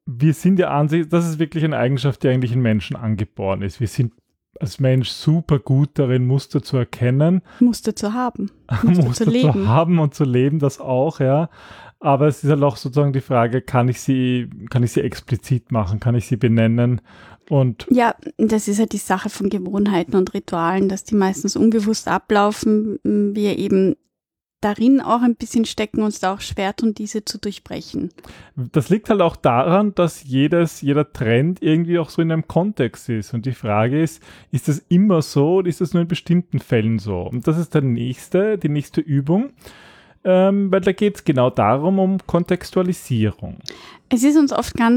wir 0.06 0.34
sind 0.34 0.60
ja 0.60 0.70
an 0.70 0.90
sich, 0.90 1.08
das 1.10 1.28
ist 1.28 1.40
wirklich 1.40 1.64
eine 1.64 1.78
Eigenschaft, 1.78 2.24
die 2.24 2.30
eigentlich 2.30 2.54
in 2.54 2.62
Menschen 2.62 2.96
angeboren 2.96 3.62
ist. 3.62 3.80
Wir 3.80 3.88
sind 3.88 4.14
als 4.60 4.80
Mensch 4.80 5.10
super 5.10 5.60
gut 5.60 5.92
darin, 5.96 6.26
Muster 6.26 6.64
zu 6.64 6.78
erkennen. 6.78 7.42
Muster 7.60 7.96
zu 7.96 8.14
haben. 8.14 8.52
Muster, 8.84 9.04
Muster 9.04 9.26
zu, 9.26 9.32
leben. 9.32 9.54
zu 9.54 9.68
haben 9.68 10.00
und 10.00 10.16
zu 10.16 10.24
leben, 10.24 10.60
das 10.60 10.80
auch, 10.80 11.20
ja. 11.20 11.50
Aber 12.00 12.28
es 12.28 12.44
ist 12.44 12.50
halt 12.50 12.64
auch 12.64 12.78
sozusagen 12.78 13.14
die 13.14 13.22
Frage, 13.22 13.62
kann 13.62 13.90
ich 13.90 14.02
sie, 14.02 14.50
kann 14.70 14.84
ich 14.84 14.92
sie 14.92 15.02
explizit 15.02 15.72
machen, 15.72 16.00
kann 16.00 16.16
ich 16.16 16.28
sie 16.28 16.38
benennen? 16.38 17.02
Und 17.50 17.88
ja, 17.90 18.16
das 18.38 18.68
ist 18.68 18.80
halt 18.80 18.94
die 18.94 18.98
Sache 18.98 19.30
von 19.30 19.50
Gewohnheiten 19.50 20.16
und 20.16 20.34
Ritualen, 20.34 20.90
dass 20.90 21.06
die 21.06 21.16
meistens 21.16 21.56
unbewusst 21.56 22.08
ablaufen, 22.08 23.00
wir 23.04 23.58
eben 23.58 23.96
darin 24.62 25.02
auch 25.02 25.22
ein 25.22 25.36
bisschen 25.36 25.66
stecken, 25.66 26.02
uns 26.02 26.20
da 26.20 26.34
auch 26.34 26.42
schwer 26.42 26.76
tun, 26.76 26.94
diese 26.94 27.24
zu 27.24 27.38
durchbrechen. 27.38 28.10
Das 28.56 28.90
liegt 28.90 29.10
halt 29.10 29.22
auch 29.22 29.36
daran, 29.36 29.94
dass 29.94 30.24
jedes, 30.24 30.82
jeder 30.82 31.12
Trend 31.14 31.62
irgendwie 31.62 32.00
auch 32.00 32.10
so 32.10 32.22
in 32.22 32.32
einem 32.32 32.48
Kontext 32.48 33.08
ist. 33.10 33.34
Und 33.34 33.46
die 33.46 33.54
Frage 33.54 34.02
ist, 34.02 34.22
ist 34.52 34.68
das 34.68 34.80
immer 34.90 35.22
so 35.22 35.58
oder 35.58 35.70
ist 35.70 35.82
das 35.82 35.94
nur 35.94 36.02
in 36.02 36.08
bestimmten 36.08 36.60
Fällen 36.60 36.98
so? 36.98 37.22
Und 37.22 37.48
das 37.48 37.58
ist 37.58 37.76
der 37.76 37.84
nächste, 37.84 38.58
die 38.58 38.70
nächste 38.70 39.02
Übung 39.02 39.52
ähm, 40.28 40.70
weil 40.74 40.82
da 40.82 40.92
geht 40.92 41.16
es 41.16 41.24
genau 41.24 41.50
darum, 41.50 42.00
um 42.00 42.18
Kontextualisierung. 42.28 43.60
Es 44.10 44.24
ist 44.24 44.38
uns 44.38 44.52
oft 44.52 44.76
gar, 44.76 44.92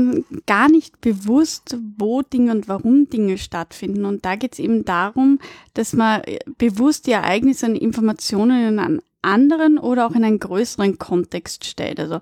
gar 0.47 0.69
nicht 0.69 1.01
bewusst, 1.01 1.79
wo 1.97 2.23
Dinge 2.23 2.51
und 2.51 2.67
warum 2.67 3.09
Dinge 3.09 3.39
stattfinden. 3.39 4.05
Und 4.07 4.25
da 4.25 4.35
geht 4.35 4.55
es 4.55 4.59
eben 4.59 4.85
darum, 4.85 5.39
dass 5.75 5.93
man 5.93 6.23
äh, 6.25 6.41
bewusst 6.59 7.07
die 7.07 7.13
Ereignisse 7.13 7.67
und 7.67 7.77
Informationen 7.77 8.69
in 8.69 8.79
einen 8.81 9.03
anderen 9.23 9.79
oder 9.79 10.07
auch 10.07 10.17
in 10.17 10.25
einen 10.25 10.41
größeren 10.41 10.99
Kontext 10.99 11.65
stellt. 11.65 12.01
Also 12.01 12.19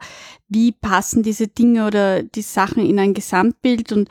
wie 0.49 0.73
passen 0.73 1.23
diese 1.23 1.49
Dinge 1.49 1.87
oder 1.87 2.23
die 2.23 2.43
Sachen 2.43 2.85
in 2.85 2.99
ein 2.99 3.15
Gesamtbild 3.15 3.91
und 3.93 4.11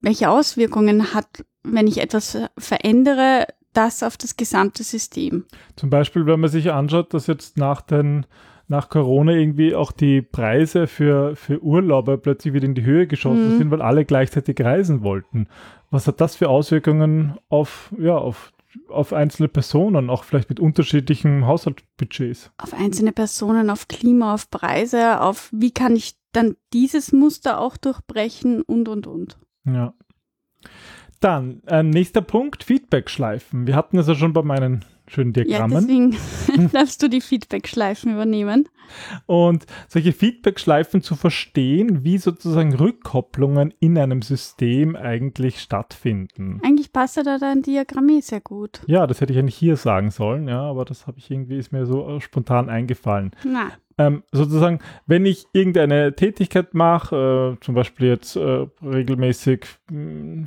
welche 0.00 0.30
Auswirkungen 0.30 1.12
hat, 1.12 1.44
wenn 1.62 1.86
ich 1.86 1.98
etwas 1.98 2.38
verändere, 2.56 3.48
das 3.72 4.02
auf 4.02 4.16
das 4.16 4.36
gesamte 4.36 4.82
System. 4.82 5.44
Zum 5.76 5.90
Beispiel, 5.90 6.26
wenn 6.26 6.40
man 6.40 6.50
sich 6.50 6.72
anschaut, 6.72 7.14
dass 7.14 7.26
jetzt 7.26 7.56
nach 7.56 7.80
den 7.82 8.26
nach 8.70 8.88
Corona 8.88 9.32
irgendwie 9.32 9.74
auch 9.74 9.90
die 9.90 10.22
Preise 10.22 10.86
für, 10.86 11.34
für 11.34 11.60
Urlauber 11.60 12.16
plötzlich 12.18 12.54
wieder 12.54 12.66
in 12.66 12.76
die 12.76 12.84
Höhe 12.84 13.08
geschossen 13.08 13.54
mhm. 13.54 13.58
sind, 13.58 13.70
weil 13.72 13.82
alle 13.82 14.04
gleichzeitig 14.04 14.60
reisen 14.60 15.02
wollten. 15.02 15.48
Was 15.90 16.06
hat 16.06 16.20
das 16.20 16.36
für 16.36 16.48
Auswirkungen 16.48 17.36
auf, 17.48 17.92
ja, 17.98 18.16
auf, 18.16 18.52
auf 18.88 19.12
einzelne 19.12 19.48
Personen, 19.48 20.08
auch 20.08 20.22
vielleicht 20.22 20.50
mit 20.50 20.60
unterschiedlichen 20.60 21.48
Haushaltsbudgets? 21.48 22.52
Auf 22.58 22.72
einzelne 22.72 23.10
Personen, 23.10 23.70
auf 23.70 23.88
Klima, 23.88 24.34
auf 24.34 24.48
Preise, 24.52 25.20
auf 25.20 25.48
wie 25.52 25.72
kann 25.72 25.96
ich 25.96 26.14
dann 26.30 26.54
dieses 26.72 27.10
Muster 27.10 27.60
auch 27.60 27.76
durchbrechen 27.76 28.62
und, 28.62 28.88
und, 28.88 29.08
und. 29.08 29.36
Ja. 29.64 29.94
Dann, 31.20 31.62
äh, 31.66 31.82
nächster 31.82 32.22
Punkt, 32.22 32.64
Feedback-Schleifen. 32.64 33.66
Wir 33.66 33.76
hatten 33.76 33.98
das 33.98 34.08
ja 34.08 34.14
schon 34.14 34.32
bei 34.32 34.42
meinen 34.42 34.84
schönen 35.06 35.32
Diagrammen. 35.34 35.72
Ja, 35.72 35.80
deswegen 35.80 36.70
darfst 36.72 37.02
du 37.02 37.08
die 37.08 37.20
Feedback-Schleifen 37.20 38.12
übernehmen. 38.12 38.68
Und 39.26 39.66
solche 39.88 40.12
Feedback-Schleifen 40.12 41.02
zu 41.02 41.16
verstehen, 41.16 42.04
wie 42.04 42.18
sozusagen 42.18 42.74
Rückkopplungen 42.74 43.74
in 43.80 43.98
einem 43.98 44.22
System 44.22 44.96
eigentlich 44.96 45.60
stattfinden. 45.60 46.60
Eigentlich 46.64 46.92
passt 46.92 47.16
ja 47.16 47.22
da 47.22 47.38
dein 47.38 47.62
Diagramm 47.62 48.08
eh 48.08 48.20
sehr 48.20 48.40
gut. 48.40 48.80
Ja, 48.86 49.06
das 49.06 49.20
hätte 49.20 49.32
ich 49.32 49.38
eigentlich 49.38 49.56
hier 49.56 49.76
sagen 49.76 50.10
sollen, 50.10 50.48
ja, 50.48 50.62
aber 50.62 50.84
das 50.84 51.06
habe 51.06 51.18
ich 51.18 51.30
irgendwie, 51.30 51.58
ist 51.58 51.72
mir 51.72 51.86
so 51.86 52.16
äh, 52.16 52.20
spontan 52.20 52.68
eingefallen. 52.68 53.32
Na. 53.44 53.72
Ähm, 53.98 54.22
sozusagen, 54.32 54.78
wenn 55.06 55.26
ich 55.26 55.46
irgendeine 55.52 56.16
Tätigkeit 56.16 56.72
mache, 56.72 57.58
äh, 57.58 57.64
zum 57.64 57.74
Beispiel 57.74 58.08
jetzt 58.08 58.34
äh, 58.36 58.66
regelmäßig 58.82 59.66
hm, 59.90 60.46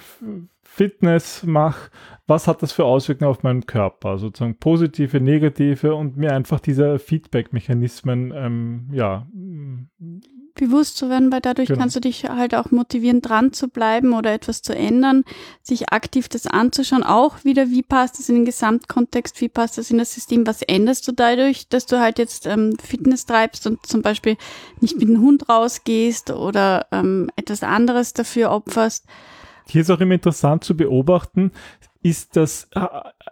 Fitness 0.75 1.43
mache, 1.43 1.91
was 2.25 2.47
hat 2.47 2.63
das 2.63 2.71
für 2.71 2.85
Auswirkungen 2.85 3.29
auf 3.29 3.43
meinen 3.43 3.67
Körper? 3.67 4.17
Sozusagen 4.17 4.57
positive, 4.57 5.19
negative 5.19 5.93
und 5.93 6.17
mir 6.17 6.33
einfach 6.33 6.59
diese 6.59 6.97
Feedback-Mechanismen, 6.97 8.33
ähm, 8.35 8.89
ja. 8.91 9.27
Bewusst 10.55 10.97
zu 10.97 11.09
werden, 11.09 11.31
weil 11.31 11.41
dadurch 11.41 11.67
genau. 11.67 11.79
kannst 11.79 11.95
du 11.95 11.99
dich 11.99 12.27
halt 12.27 12.55
auch 12.55 12.71
motivieren, 12.71 13.21
dran 13.21 13.53
zu 13.53 13.67
bleiben 13.67 14.13
oder 14.13 14.33
etwas 14.33 14.63
zu 14.63 14.75
ändern, 14.75 15.25
sich 15.61 15.89
aktiv 15.89 16.27
das 16.27 16.47
anzuschauen. 16.47 17.03
Auch 17.03 17.43
wieder, 17.43 17.69
wie 17.69 17.83
passt 17.83 18.17
das 18.17 18.29
in 18.29 18.35
den 18.35 18.45
Gesamtkontext, 18.45 19.41
wie 19.41 19.49
passt 19.49 19.77
das 19.77 19.91
in 19.91 19.99
das 19.99 20.15
System, 20.15 20.47
was 20.47 20.63
änderst 20.63 21.07
du 21.07 21.11
dadurch, 21.11 21.67
dass 21.67 21.85
du 21.85 21.99
halt 21.99 22.17
jetzt 22.17 22.47
ähm, 22.47 22.77
Fitness 22.81 23.27
treibst 23.27 23.67
und 23.67 23.85
zum 23.85 24.01
Beispiel 24.01 24.37
nicht 24.79 24.97
mit 24.97 25.07
dem 25.07 25.21
Hund 25.21 25.49
rausgehst 25.49 26.31
oder 26.31 26.87
ähm, 26.91 27.29
etwas 27.35 27.61
anderes 27.61 28.13
dafür 28.13 28.49
opferst. 28.49 29.05
Hier 29.67 29.81
ist 29.81 29.89
auch 29.89 29.99
immer 29.99 30.15
interessant 30.15 30.63
zu 30.63 30.75
beobachten, 30.75 31.51
ist 32.03 32.35
das, 32.35 32.69
äh, 32.75 32.85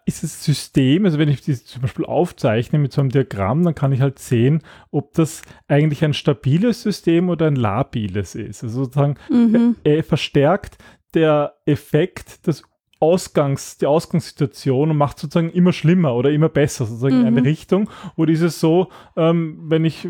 ist 0.06 0.24
das 0.24 0.44
System, 0.44 1.06
also 1.06 1.20
wenn 1.20 1.28
ich 1.28 1.42
das 1.42 1.66
zum 1.66 1.82
Beispiel 1.82 2.06
aufzeichne 2.06 2.80
mit 2.80 2.94
so 2.94 3.02
einem 3.02 3.10
Diagramm, 3.10 3.64
dann 3.64 3.76
kann 3.76 3.92
ich 3.92 4.00
halt 4.00 4.18
sehen, 4.18 4.64
ob 4.92 5.14
das 5.14 5.42
eigentlich 5.68 6.04
ein 6.06 6.14
stabiles 6.14 6.82
System 6.82 7.30
oder 7.30 7.48
ein 7.48 7.58
labiles 7.58 8.34
ist. 8.34 8.64
Also 8.64 8.86
sozusagen 8.86 9.16
mhm. 9.30 9.76
er 9.84 10.04
verstärkt 10.04 10.78
der 11.14 11.56
Effekt 11.66 12.48
des 12.48 12.64
Ausgangs, 13.02 13.78
die 13.78 13.88
Ausgangssituation 13.88 14.92
und 14.92 14.98
macht 14.98 15.18
sozusagen 15.18 15.50
immer 15.50 15.74
schlimmer 15.74 16.16
oder 16.16 16.32
immer 16.32 16.50
besser, 16.50 16.86
sozusagen 16.86 17.16
mhm. 17.16 17.22
in 17.22 17.28
eine 17.28 17.42
mhm. 17.42 17.48
Richtung. 17.48 17.90
Oder 18.16 18.32
ist 18.32 18.42
es 18.42 18.60
so, 18.60 18.90
ähm, 19.18 19.60
wenn 19.64 19.84
ich 19.84 20.08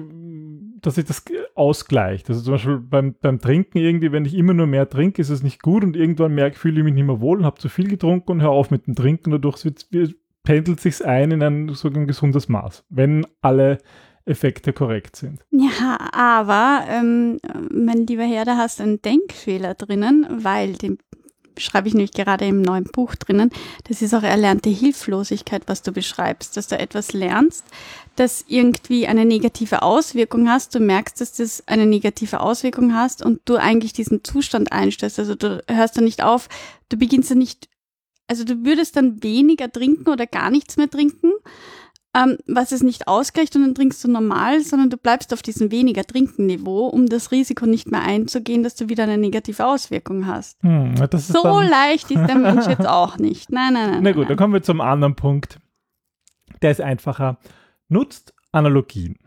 dass 0.82 0.96
sich 0.96 1.06
das 1.06 1.24
ausgleicht. 1.56 2.30
Also 2.30 2.42
zum 2.42 2.54
Beispiel 2.54 2.78
beim, 2.78 3.16
beim 3.22 3.40
Trinken 3.40 3.78
irgendwie, 3.78 4.12
wenn 4.12 4.26
ich 4.26 4.36
immer 4.36 4.54
nur 4.54 4.68
mehr 4.68 4.90
trinke, 4.90 5.22
ist 5.22 5.30
es 5.30 5.44
nicht 5.44 5.62
gut 5.62 5.84
und 5.84 5.96
irgendwann 5.96 6.34
merke, 6.34 6.58
fühle 6.58 6.80
ich 6.80 6.84
mich 6.84 6.94
nicht 6.94 7.06
mehr 7.06 7.22
wohl 7.22 7.40
und 7.40 7.46
habe 7.46 7.60
zu 7.60 7.70
viel 7.70 7.88
getrunken 7.88 8.32
und 8.32 8.42
höre 8.42 8.52
auf 8.52 8.72
mit 8.72 8.88
dem 8.88 8.96
Trinken. 8.96 9.32
Dadurch 9.32 9.64
wird, 9.64 9.88
pendelt 10.44 10.80
sich 10.80 11.06
ein 11.06 11.32
in 11.32 11.44
ein 11.44 11.70
sogar 11.70 12.06
gesundes 12.06 12.50
Maß, 12.50 12.86
wenn 12.90 13.26
alle 13.42 13.78
Effekte 14.26 14.74
korrekt 14.74 15.16
sind. 15.16 15.44
Ja, 15.50 15.98
aber 16.14 16.86
ähm, 16.88 17.40
mein 17.72 18.06
lieber 18.06 18.24
Herr, 18.24 18.46
da 18.46 18.58
hast 18.58 18.80
du 18.80 18.84
einen 18.84 19.02
Denkfehler 19.02 19.74
drinnen, 19.74 20.28
weil 20.44 20.74
den 20.74 20.98
schreibe 21.62 21.88
ich 21.88 21.94
nämlich 21.94 22.12
gerade 22.12 22.46
im 22.46 22.62
neuen 22.62 22.86
Buch 22.86 23.16
drinnen, 23.16 23.52
das 23.88 24.02
ist 24.02 24.14
auch 24.14 24.24
erlernte 24.24 24.70
Hilflosigkeit, 24.70 25.64
was 25.68 25.82
du 25.82 25.92
beschreibst, 25.92 26.58
dass 26.58 26.68
du 26.68 26.78
etwas 26.78 27.14
lernst, 27.14 27.66
das 28.16 28.46
irgendwie 28.48 29.08
eine 29.08 29.26
negative 29.26 29.82
Auswirkung 29.82 30.50
hast, 30.50 30.76
du 30.76 30.80
merkst, 30.80 31.22
dass 31.22 31.34
das 31.34 31.68
eine 31.68 31.86
negative 31.86 32.40
Auswirkung 32.40 32.94
hast 32.94 33.24
und 33.24 33.42
du 33.46 33.56
eigentlich 33.56 33.94
diesen 33.94 34.24
Zustand 34.24 34.72
einstellst, 34.72 35.20
also 35.20 35.36
du 35.36 35.64
hörst 35.68 35.98
dann 35.98 36.04
nicht 36.04 36.24
auf, 36.24 36.50
du 36.90 36.98
beginnst 36.98 37.32
dann 37.32 37.38
nicht, 37.38 37.70
also 38.28 38.44
du 38.44 38.66
würdest 38.66 38.96
dann 38.96 39.24
weniger 39.24 39.72
trinken 39.72 40.10
oder 40.10 40.28
gar 40.28 40.52
nichts 40.52 40.78
mehr 40.78 40.90
trinken, 40.90 41.32
ähm, 42.16 42.38
was 42.46 42.72
es 42.72 42.84
nicht 42.84 43.08
ausgleicht 43.08 43.56
und 43.56 43.62
dann 43.62 43.76
trinkst 43.76 44.04
du 44.04 44.12
normal, 44.12 44.62
sondern 44.62 44.90
du 44.90 44.98
bleibst 44.98 45.34
auf 45.34 45.42
diesem 45.42 45.72
weniger 45.72 46.04
Trinken-Niveau, 46.04 46.88
um 46.88 47.08
das 47.08 47.32
Risiko 47.32 47.66
nicht 47.66 47.90
mehr 47.90 48.02
einzugehen, 48.02 48.64
dass 48.64 48.76
du 48.76 48.90
wieder 48.90 49.04
eine 49.04 49.18
negative 49.18 49.66
Auswirkung 49.66 50.28
hast. 50.28 50.62
Hm, 50.62 50.96
so 51.14 51.62
leicht 51.62 52.12
ist 52.12 52.28
der 52.28 52.38
Mensch 52.38 52.68
jetzt 52.68 52.88
auch 52.88 53.18
nicht. 53.18 53.52
Nein, 53.52 53.74
nein, 53.74 53.92
nein. 53.92 54.04
Na 54.04 54.12
gut, 54.12 54.22
nein. 54.22 54.28
dann 54.30 54.38
kommen 54.38 54.54
wir 54.54 54.64
zum 54.64 54.82
anderen 54.82 55.16
Punkt. 55.16 55.60
Der 56.62 56.72
ist 56.72 56.82
einfacher. 56.82 57.38
Nutzt 57.88 58.34
Analogien. 58.52 59.18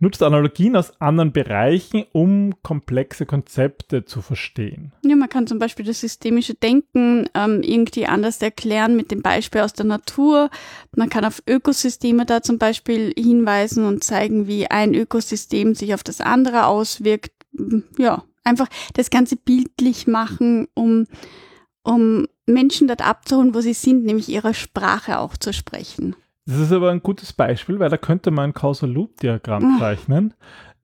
Nutzt 0.00 0.22
Analogien 0.22 0.76
aus 0.76 1.00
anderen 1.00 1.32
Bereichen, 1.32 2.04
um 2.12 2.54
komplexe 2.62 3.26
Konzepte 3.26 4.04
zu 4.04 4.22
verstehen. 4.22 4.92
Ja, 5.04 5.16
man 5.16 5.28
kann 5.28 5.46
zum 5.46 5.58
Beispiel 5.58 5.84
das 5.84 6.00
systemische 6.00 6.54
Denken 6.54 7.28
ähm, 7.34 7.62
irgendwie 7.62 8.06
anders 8.06 8.40
erklären 8.42 8.96
mit 8.96 9.10
dem 9.10 9.22
Beispiel 9.22 9.60
aus 9.60 9.72
der 9.72 9.86
Natur. 9.86 10.50
Man 10.94 11.08
kann 11.08 11.24
auf 11.24 11.42
Ökosysteme 11.48 12.26
da 12.26 12.42
zum 12.42 12.58
Beispiel 12.58 13.12
hinweisen 13.16 13.84
und 13.84 14.04
zeigen, 14.04 14.46
wie 14.46 14.70
ein 14.70 14.94
Ökosystem 14.94 15.74
sich 15.74 15.94
auf 15.94 16.02
das 16.02 16.20
andere 16.20 16.66
auswirkt. 16.66 17.32
Ja, 17.98 18.24
einfach 18.44 18.68
das 18.94 19.10
Ganze 19.10 19.36
bildlich 19.36 20.06
machen, 20.06 20.68
um, 20.74 21.06
um 21.82 22.26
Menschen 22.46 22.88
dort 22.88 23.06
abzuholen, 23.06 23.54
wo 23.54 23.60
sie 23.60 23.74
sind, 23.74 24.04
nämlich 24.04 24.28
ihre 24.28 24.54
Sprache 24.54 25.18
auch 25.18 25.36
zu 25.36 25.52
sprechen. 25.52 26.16
Das 26.48 26.56
ist 26.56 26.72
aber 26.72 26.90
ein 26.90 27.02
gutes 27.02 27.34
Beispiel, 27.34 27.78
weil 27.78 27.90
da 27.90 27.98
könnte 27.98 28.30
man 28.30 28.50
ein 28.50 28.54
Causal 28.54 28.90
Loop 28.90 29.18
Diagramm 29.20 29.74
ah. 29.74 29.78
zeichnen. 29.78 30.32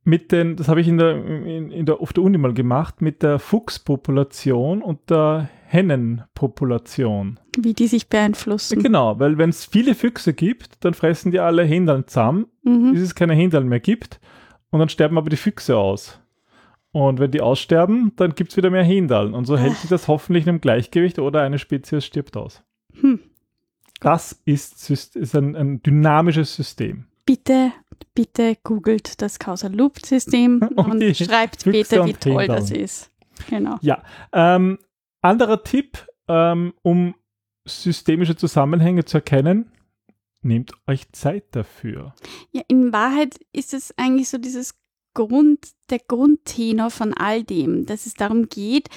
Mit 0.04 0.30
den, 0.30 0.56
das 0.56 0.68
habe 0.68 0.82
ich 0.82 0.88
in 0.88 0.98
der, 0.98 1.16
in, 1.24 1.70
in 1.70 1.86
der, 1.86 2.00
auf 2.00 2.12
der 2.12 2.22
Uni 2.22 2.36
mal 2.36 2.52
gemacht, 2.52 3.00
mit 3.00 3.22
der 3.22 3.38
Fuchspopulation 3.38 4.82
und 4.82 5.08
der 5.08 5.48
Hennenpopulation. 5.64 7.40
Wie 7.58 7.72
die 7.72 7.86
sich 7.86 8.10
beeinflussen. 8.10 8.82
Genau, 8.82 9.18
weil 9.18 9.38
wenn 9.38 9.48
es 9.48 9.64
viele 9.64 9.94
Füchse 9.94 10.34
gibt, 10.34 10.84
dann 10.84 10.92
fressen 10.92 11.32
die 11.32 11.40
alle 11.40 11.64
Händeln 11.64 12.06
zusammen, 12.06 12.44
mhm. 12.62 12.92
bis 12.92 13.00
es 13.00 13.14
keine 13.14 13.32
Händeln 13.32 13.66
mehr 13.66 13.80
gibt 13.80 14.20
und 14.68 14.80
dann 14.80 14.90
sterben 14.90 15.16
aber 15.16 15.30
die 15.30 15.38
Füchse 15.38 15.78
aus. 15.78 16.20
Und 16.92 17.20
wenn 17.20 17.30
die 17.30 17.40
aussterben, 17.40 18.12
dann 18.16 18.34
gibt 18.34 18.50
es 18.50 18.58
wieder 18.58 18.68
mehr 18.68 18.84
Händeln. 18.84 19.32
Und 19.32 19.46
so 19.46 19.56
hält 19.56 19.76
sich 19.78 19.88
das 19.88 20.08
hoffentlich 20.08 20.44
in 20.44 20.50
einem 20.50 20.60
Gleichgewicht 20.60 21.18
oder 21.18 21.40
eine 21.40 21.58
Spezies 21.58 22.04
stirbt 22.04 22.36
aus. 22.36 22.62
Hm. 23.00 23.20
Das 24.04 24.38
ist, 24.44 24.90
ist 24.90 25.34
ein, 25.34 25.56
ein 25.56 25.82
dynamisches 25.82 26.54
System. 26.54 27.06
Bitte, 27.24 27.72
bitte 28.14 28.54
googelt 28.62 29.22
das 29.22 29.38
Causal 29.38 29.74
Loop 29.74 30.04
System 30.04 30.60
und, 30.76 31.02
und 31.02 31.16
schreibt 31.16 31.62
später, 31.62 32.04
wie 32.04 32.12
toll 32.12 32.46
das 32.46 32.70
ist. 32.70 33.10
Genau. 33.48 33.78
Ja. 33.80 34.02
Ähm, 34.32 34.78
anderer 35.22 35.64
Tipp, 35.64 36.06
ähm, 36.28 36.74
um 36.82 37.14
systemische 37.64 38.36
Zusammenhänge 38.36 39.06
zu 39.06 39.16
erkennen, 39.18 39.72
nehmt 40.42 40.72
euch 40.86 41.10
Zeit 41.12 41.56
dafür. 41.56 42.14
Ja, 42.52 42.60
in 42.68 42.92
Wahrheit 42.92 43.36
ist 43.52 43.72
es 43.72 43.96
eigentlich 43.96 44.28
so 44.28 44.36
dieses 44.36 44.74
Grund, 45.14 45.70
der 45.88 46.00
Grundtenor 46.00 46.90
von 46.90 47.14
all 47.14 47.42
dem, 47.42 47.86
dass 47.86 48.04
es 48.04 48.12
darum 48.12 48.50
geht, 48.50 48.90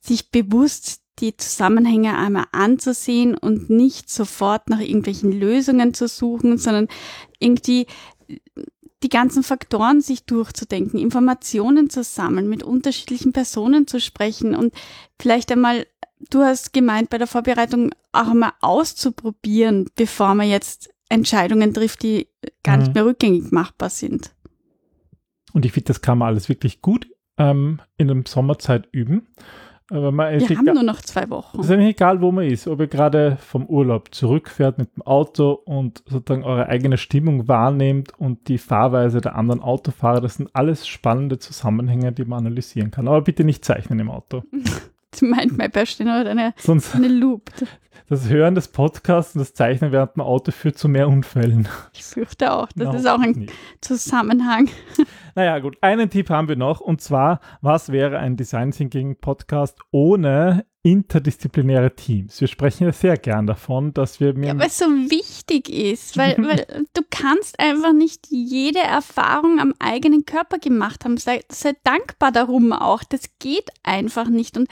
sich 0.00 0.30
bewusst 0.30 1.03
die 1.20 1.36
Zusammenhänge 1.36 2.16
einmal 2.18 2.46
anzusehen 2.52 3.36
und 3.36 3.70
nicht 3.70 4.10
sofort 4.10 4.68
nach 4.68 4.80
irgendwelchen 4.80 5.32
Lösungen 5.32 5.94
zu 5.94 6.08
suchen, 6.08 6.58
sondern 6.58 6.88
irgendwie 7.38 7.86
die 9.02 9.08
ganzen 9.08 9.42
Faktoren 9.42 10.00
sich 10.00 10.24
durchzudenken, 10.24 10.98
Informationen 10.98 11.90
zu 11.90 12.02
sammeln, 12.02 12.48
mit 12.48 12.62
unterschiedlichen 12.62 13.32
Personen 13.32 13.86
zu 13.86 14.00
sprechen 14.00 14.54
und 14.54 14.72
vielleicht 15.20 15.52
einmal, 15.52 15.86
du 16.30 16.40
hast 16.40 16.72
gemeint, 16.72 17.10
bei 17.10 17.18
der 17.18 17.26
Vorbereitung 17.26 17.90
auch 18.12 18.28
einmal 18.28 18.52
auszuprobieren, 18.60 19.90
bevor 19.94 20.34
man 20.34 20.48
jetzt 20.48 20.88
Entscheidungen 21.10 21.74
trifft, 21.74 22.02
die 22.02 22.28
gar 22.62 22.76
Mhm. 22.78 22.82
nicht 22.82 22.94
mehr 22.94 23.04
rückgängig 23.04 23.52
machbar 23.52 23.90
sind. 23.90 24.34
Und 25.52 25.64
ich 25.66 25.72
finde, 25.72 25.88
das 25.88 26.00
kann 26.00 26.18
man 26.18 26.28
alles 26.28 26.48
wirklich 26.48 26.80
gut 26.80 27.06
ähm, 27.36 27.80
in 27.98 28.08
der 28.08 28.22
Sommerzeit 28.26 28.88
üben. 28.90 29.28
Aber 29.90 30.12
man, 30.12 30.40
Wir 30.40 30.56
haben 30.56 30.64
nur 30.64 30.82
noch 30.82 31.02
zwei 31.02 31.28
Wochen. 31.28 31.60
es 31.60 31.66
ist 31.66 31.72
eigentlich 31.72 31.90
egal, 31.96 32.22
wo 32.22 32.32
man 32.32 32.46
ist, 32.46 32.66
ob 32.66 32.80
ihr 32.80 32.86
gerade 32.86 33.36
vom 33.36 33.66
Urlaub 33.66 34.14
zurückfährt 34.14 34.78
mit 34.78 34.96
dem 34.96 35.02
Auto 35.02 35.52
und 35.52 36.02
sozusagen 36.06 36.42
eure 36.42 36.68
eigene 36.68 36.96
Stimmung 36.96 37.48
wahrnehmt 37.48 38.18
und 38.18 38.48
die 38.48 38.56
Fahrweise 38.58 39.20
der 39.20 39.36
anderen 39.36 39.60
Autofahrer. 39.60 40.22
Das 40.22 40.36
sind 40.36 40.48
alles 40.54 40.88
spannende 40.88 41.38
Zusammenhänge, 41.38 42.12
die 42.12 42.24
man 42.24 42.38
analysieren 42.46 42.90
kann. 42.90 43.08
Aber 43.08 43.20
bitte 43.20 43.44
nicht 43.44 43.64
zeichnen 43.64 43.98
im 43.98 44.10
Auto. 44.10 44.42
Meint 45.22 45.56
mein 45.56 45.70
Beste 45.70 46.02
oder 46.04 46.30
eine, 46.30 46.54
Sonst 46.56 46.94
eine 46.94 47.08
Loop. 47.08 47.50
das 48.08 48.28
Hören 48.28 48.54
des 48.54 48.68
Podcasts 48.68 49.34
und 49.34 49.40
das 49.40 49.54
Zeichnen 49.54 49.92
während 49.92 50.16
dem 50.16 50.22
Auto 50.22 50.50
führt 50.52 50.78
zu 50.78 50.88
mehr 50.88 51.08
Unfällen. 51.08 51.68
Ich 51.94 52.04
fürchte 52.04 52.52
auch. 52.52 52.68
Das 52.74 52.88
No, 52.88 52.94
ist 52.94 53.06
auch 53.08 53.20
ein 53.20 53.30
nie. 53.32 53.46
Zusammenhang. 53.80 54.68
Naja, 55.36 55.58
gut. 55.58 55.76
Einen 55.80 56.10
Tipp 56.10 56.30
haben 56.30 56.46
wir 56.46 56.54
noch 56.54 56.80
und 56.80 57.00
zwar, 57.00 57.40
was 57.60 57.90
wäre 57.90 58.20
ein 58.20 58.36
Design 58.36 58.70
Thinking 58.70 59.16
Podcast 59.16 59.80
ohne 59.90 60.64
interdisziplinäre 60.84 61.96
Teams? 61.96 62.40
Wir 62.40 62.46
sprechen 62.46 62.84
ja 62.84 62.92
sehr 62.92 63.16
gern 63.16 63.46
davon, 63.46 63.92
dass 63.94 64.20
wir 64.20 64.34
mit 64.34 64.44
Ja, 64.48 64.58
weil 64.58 64.66
es 64.68 64.78
so 64.78 64.84
wichtig 64.84 65.70
ist, 65.70 66.16
weil, 66.16 66.36
weil 66.38 66.84
du 66.92 67.02
kannst 67.10 67.58
einfach 67.58 67.92
nicht 67.92 68.28
jede 68.28 68.80
Erfahrung 68.80 69.58
am 69.58 69.74
eigenen 69.78 70.26
Körper 70.26 70.58
gemacht 70.58 71.04
haben. 71.04 71.16
Sei, 71.16 71.40
sei 71.50 71.72
dankbar 71.82 72.32
darum 72.32 72.72
auch. 72.72 73.02
Das 73.02 73.22
geht 73.38 73.70
einfach 73.82 74.28
nicht. 74.28 74.56
Und 74.58 74.68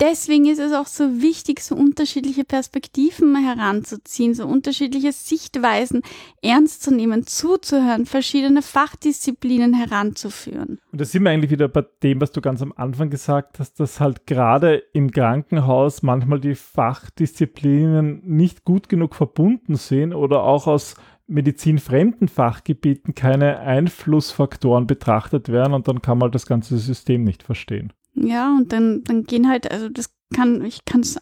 deswegen 0.00 0.46
ist 0.46 0.58
es 0.58 0.72
auch 0.72 0.86
so 0.86 1.22
wichtig, 1.22 1.60
so 1.60 1.74
unterschiedliche 1.74 2.44
Perspektiven 2.44 3.36
heranzuziehen, 3.36 4.34
so 4.34 4.46
unterschiedliche 4.46 5.12
Sichtweisen 5.12 6.02
ernst 6.42 6.82
zu 6.82 6.94
nehmen, 6.94 7.26
zuzuhören, 7.26 8.06
verschiedene 8.06 8.62
Fachdisziplinen 8.62 9.74
heranzuführen. 9.74 10.78
Und 10.92 11.00
da 11.00 11.04
sind 11.04 11.22
wir 11.22 11.30
eigentlich 11.30 11.50
wieder 11.50 11.68
bei 11.68 11.84
dem, 12.02 12.20
was 12.20 12.32
du 12.32 12.40
ganz 12.40 12.62
am 12.62 12.72
Anfang 12.76 13.10
gesagt 13.10 13.58
hast, 13.58 13.80
dass 13.80 14.00
halt 14.00 14.26
gerade 14.26 14.82
im 14.92 15.10
Krankenhaus 15.10 16.02
manchmal 16.02 16.40
die 16.40 16.54
Fachdisziplinen 16.54 18.22
nicht 18.24 18.64
gut 18.64 18.88
genug 18.88 19.14
verbunden 19.14 19.76
sind 19.76 20.14
oder 20.14 20.42
auch 20.42 20.66
aus 20.66 20.94
medizinfremden 21.26 22.28
Fachgebieten 22.28 23.14
keine 23.14 23.60
Einflussfaktoren 23.60 24.86
betrachtet 24.86 25.48
werden 25.48 25.72
und 25.72 25.88
dann 25.88 26.02
kann 26.02 26.18
man 26.18 26.30
das 26.30 26.46
ganze 26.46 26.76
System 26.76 27.24
nicht 27.24 27.42
verstehen. 27.42 27.92
Ja, 28.14 28.54
und 28.56 28.72
dann, 28.72 29.02
dann 29.04 29.24
gehen 29.24 29.48
halt, 29.48 29.70
also 29.70 29.88
das 29.88 30.14
kann, 30.34 30.64
ich 30.64 30.84
kann 30.84 31.00
es 31.00 31.18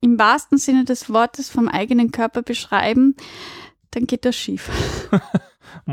im 0.00 0.18
wahrsten 0.18 0.58
Sinne 0.58 0.84
des 0.84 1.10
Wortes 1.10 1.50
vom 1.50 1.68
eigenen 1.68 2.12
Körper 2.12 2.42
beschreiben, 2.42 3.16
dann 3.90 4.06
geht 4.06 4.24
das 4.24 4.36
schief. 4.36 4.70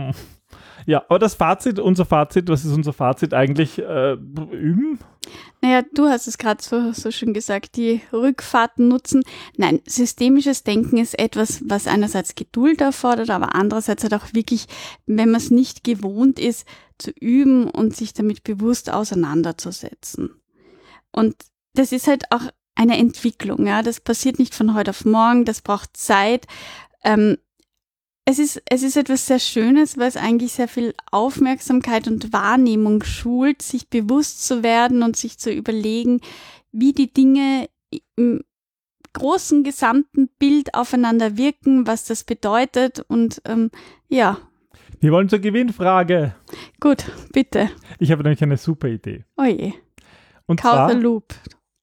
Ja, 0.86 1.04
aber 1.08 1.20
das 1.20 1.36
Fazit, 1.36 1.80
unser 1.80 2.06
Fazit, 2.06 2.50
was 2.50 2.66
ist 2.66 2.74
unser 2.74 2.94
Fazit 2.94 3.34
eigentlich? 3.34 3.80
Äh, 3.80 4.14
üben? 4.14 5.00
Naja, 5.62 5.82
du 5.94 6.08
hast 6.08 6.28
es 6.28 6.38
gerade 6.38 6.62
so, 6.62 6.92
so 6.92 7.10
schön 7.12 7.34
gesagt, 7.34 7.78
die 7.78 8.02
Rückfahrten 8.12 8.90
nutzen. 8.90 9.24
Nein, 9.56 9.80
systemisches 9.86 10.64
Denken 10.64 10.98
ist 10.98 11.18
etwas, 11.18 11.62
was 11.66 11.88
einerseits 11.88 12.36
Geduld 12.36 12.82
erfordert, 12.82 13.30
aber 13.30 13.56
andererseits 13.56 14.04
halt 14.04 14.14
auch 14.14 14.34
wirklich, 14.34 14.66
wenn 15.06 15.32
man 15.32 15.40
es 15.40 15.52
nicht 15.52 15.84
gewohnt 15.84 16.40
ist, 16.40 16.68
zu 16.98 17.12
üben 17.12 17.70
und 17.70 17.96
sich 17.96 18.14
damit 18.14 18.44
bewusst 18.44 18.92
auseinanderzusetzen. 18.92 20.32
Und 21.14 21.36
das 21.74 21.92
ist 21.92 22.08
halt 22.08 22.26
auch 22.32 22.50
eine 22.76 22.98
Entwicklung, 22.98 23.66
ja. 23.68 23.82
Das 23.82 24.00
passiert 24.02 24.40
nicht 24.40 24.54
von 24.56 24.74
heute 24.74 24.90
auf 24.92 25.06
morgen, 25.06 25.46
das 25.46 25.62
braucht 25.62 25.96
Zeit. 25.96 26.48
Ähm, 27.04 27.38
es 28.26 28.40
ist, 28.40 28.62
es 28.70 28.84
ist 28.84 28.96
etwas 28.96 29.28
sehr 29.28 29.40
Schönes, 29.40 29.98
weil 29.98 30.08
es 30.08 30.18
eigentlich 30.18 30.54
sehr 30.54 30.68
viel 30.68 30.94
Aufmerksamkeit 31.12 32.08
und 32.08 32.32
Wahrnehmung 32.32 33.04
schult, 33.04 33.62
sich 33.62 33.90
bewusst 33.90 34.46
zu 34.48 34.64
werden 34.64 35.04
und 35.04 35.18
sich 35.18 35.38
zu 35.38 35.52
überlegen, 35.52 36.22
wie 36.72 36.94
die 36.94 37.14
Dinge 37.14 37.70
im 38.16 38.44
großen 39.12 39.64
gesamten 39.64 40.30
Bild 40.40 40.74
aufeinander 40.74 41.38
wirken, 41.38 41.86
was 41.86 42.06
das 42.06 42.24
bedeutet 42.24 43.06
und 43.08 43.42
ähm, 43.46 43.70
ja, 44.08 44.40
Wir 45.02 45.12
wollen 45.12 45.30
zur 45.30 45.40
Gewinnfrage. 45.40 46.34
gut, 46.80 47.06
bitte. 47.34 47.70
Ich 48.00 48.12
habe 48.12 48.24
nämlich 48.24 48.42
eine 48.42 48.58
super 48.58 48.88
Idee. 48.88 49.26
Oje, 49.38 49.74
Und 50.48 50.62
Loop. 51.02 51.34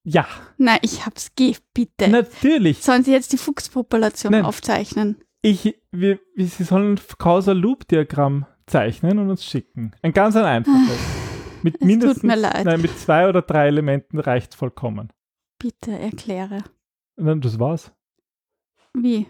ja, 0.03 0.27
Nein, 0.57 0.79
ich 0.81 1.05
hab's, 1.05 1.31
geh, 1.35 1.55
bitte. 1.73 2.07
natürlich. 2.09 2.81
Sollen 2.83 3.03
Sie 3.03 3.11
jetzt 3.11 3.33
die 3.33 3.37
Fuchspopulation 3.37 4.31
Nein. 4.31 4.45
aufzeichnen? 4.45 5.17
Ich, 5.41 5.63
wir, 5.91 6.19
wir, 6.35 6.45
Sie 6.47 6.63
sollen 6.63 6.93
ein 6.95 6.99
Causal 7.17 7.57
Loop 7.57 7.87
Diagramm 7.87 8.45
zeichnen 8.67 9.17
und 9.19 9.29
uns 9.31 9.43
schicken. 9.43 9.91
Ein 10.03 10.13
ganz 10.13 10.35
ein 10.35 10.45
einfaches. 10.45 10.97
Mit 11.63 11.75
Es 11.75 11.79
tut 11.79 11.87
mindestens, 11.87 12.23
mir 12.23 12.35
leid. 12.35 12.65
nein, 12.65 12.81
mit 12.81 12.97
zwei 12.97 13.29
oder 13.29 13.43
drei 13.43 13.67
Elementen 13.67 14.19
reicht 14.19 14.55
vollkommen. 14.55 15.13
Bitte 15.59 15.91
erkläre. 15.91 16.63
Und 17.17 17.25
dann, 17.27 17.41
das 17.41 17.59
war's. 17.59 17.91
Wie? 18.95 19.27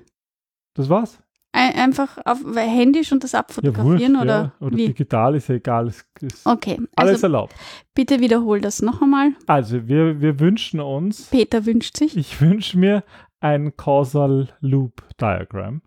Das 0.76 0.88
war's. 0.88 1.22
Ein, 1.62 1.76
einfach 1.76 2.18
auf 2.26 2.40
händisch 2.56 3.12
und 3.12 3.24
das 3.24 3.36
abfotografieren 3.36 4.14
wurscht, 4.14 4.24
oder 4.24 4.54
ja. 4.60 4.66
Oder 4.68 4.78
wie? 4.78 4.88
digital 4.88 5.36
ist 5.36 5.48
ja 5.50 5.56
egal. 5.56 5.88
Es 5.88 6.06
ist 6.22 6.46
Okay, 6.46 6.78
alles 6.96 7.14
also 7.16 7.28
erlaubt. 7.28 7.56
bitte 7.94 8.20
wiederhol 8.20 8.62
das 8.62 8.82
noch 8.82 9.02
einmal. 9.02 9.32
Also, 9.48 9.88
wir, 9.88 10.22
wir 10.22 10.40
wünschen 10.40 10.80
uns, 10.80 11.24
Peter 11.28 11.66
wünscht 11.66 11.98
sich. 11.98 12.16
ich 12.18 12.40
wünsche 12.42 12.78
mir 12.78 13.04
ein 13.40 13.76
Causal 13.78 14.50
Loop 14.60 15.04
Diagram. 15.20 15.82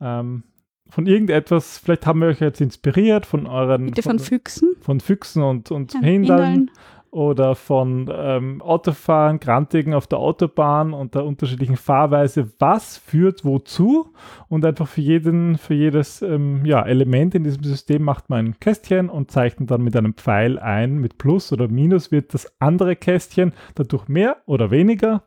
Ähm, 0.00 0.44
von 0.88 1.06
irgendetwas, 1.06 1.78
vielleicht 1.78 2.04
haben 2.06 2.20
wir 2.20 2.28
euch 2.28 2.40
jetzt 2.40 2.60
inspiriert 2.60 3.24
von 3.26 3.46
euren 3.46 3.86
Bitte 3.86 4.02
von 4.02 4.18
Füchsen. 4.18 4.70
von 4.80 4.98
Füchsen 5.00 5.42
und, 5.42 5.70
und 5.70 5.94
Ja, 5.94 6.00
Hindern 6.00 6.42
Hindern. 6.52 6.70
Oder 7.10 7.56
von 7.56 8.08
ähm, 8.12 8.62
Autofahren, 8.62 9.40
Grantigen 9.40 9.94
auf 9.94 10.06
der 10.06 10.18
Autobahn 10.18 10.92
und 10.92 11.14
der 11.14 11.24
unterschiedlichen 11.24 11.76
Fahrweise, 11.76 12.50
was 12.58 12.98
führt 12.98 13.44
wozu? 13.44 14.12
Und 14.48 14.64
einfach 14.64 14.86
für 14.86 15.00
jeden, 15.00 15.58
für 15.58 15.74
jedes 15.74 16.22
ähm, 16.22 16.64
ja, 16.64 16.82
Element 16.82 17.34
in 17.34 17.44
diesem 17.44 17.64
System 17.64 18.02
macht 18.02 18.30
man 18.30 18.46
ein 18.46 18.60
Kästchen 18.60 19.08
und 19.10 19.30
zeichnet 19.30 19.70
dann 19.70 19.82
mit 19.82 19.96
einem 19.96 20.14
Pfeil 20.14 20.58
ein, 20.58 20.98
mit 20.98 21.18
Plus 21.18 21.52
oder 21.52 21.68
Minus 21.68 22.12
wird 22.12 22.32
das 22.32 22.52
andere 22.60 22.94
Kästchen 22.94 23.52
dadurch 23.74 24.08
mehr 24.08 24.36
oder 24.46 24.70
weniger 24.70 25.22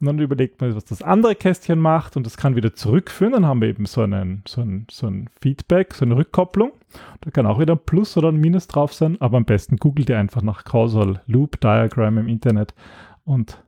und 0.00 0.06
dann 0.06 0.18
überlegt 0.18 0.60
man, 0.60 0.74
was 0.74 0.84
das 0.84 1.02
andere 1.02 1.34
Kästchen 1.34 1.78
macht 1.78 2.16
und 2.16 2.26
das 2.26 2.36
kann 2.36 2.56
wieder 2.56 2.74
zurückführen, 2.74 3.32
dann 3.32 3.46
haben 3.46 3.60
wir 3.60 3.68
eben 3.68 3.86
so, 3.86 4.02
einen, 4.02 4.42
so, 4.46 4.60
ein, 4.60 4.86
so 4.90 5.06
ein 5.06 5.30
Feedback, 5.40 5.94
so 5.94 6.04
eine 6.04 6.16
Rückkopplung 6.16 6.72
da 7.20 7.30
kann 7.30 7.46
auch 7.46 7.58
wieder 7.58 7.74
ein 7.74 7.84
Plus 7.84 8.16
oder 8.16 8.28
ein 8.28 8.36
Minus 8.36 8.68
drauf 8.68 8.94
sein, 8.94 9.16
aber 9.20 9.36
am 9.36 9.44
besten 9.44 9.76
googelt 9.76 10.08
ihr 10.08 10.18
einfach 10.18 10.42
nach 10.42 10.64
Causal 10.64 11.22
Loop 11.26 11.60
Diagram 11.60 12.18
im 12.18 12.28
Internet 12.28 12.74
und 13.24 13.62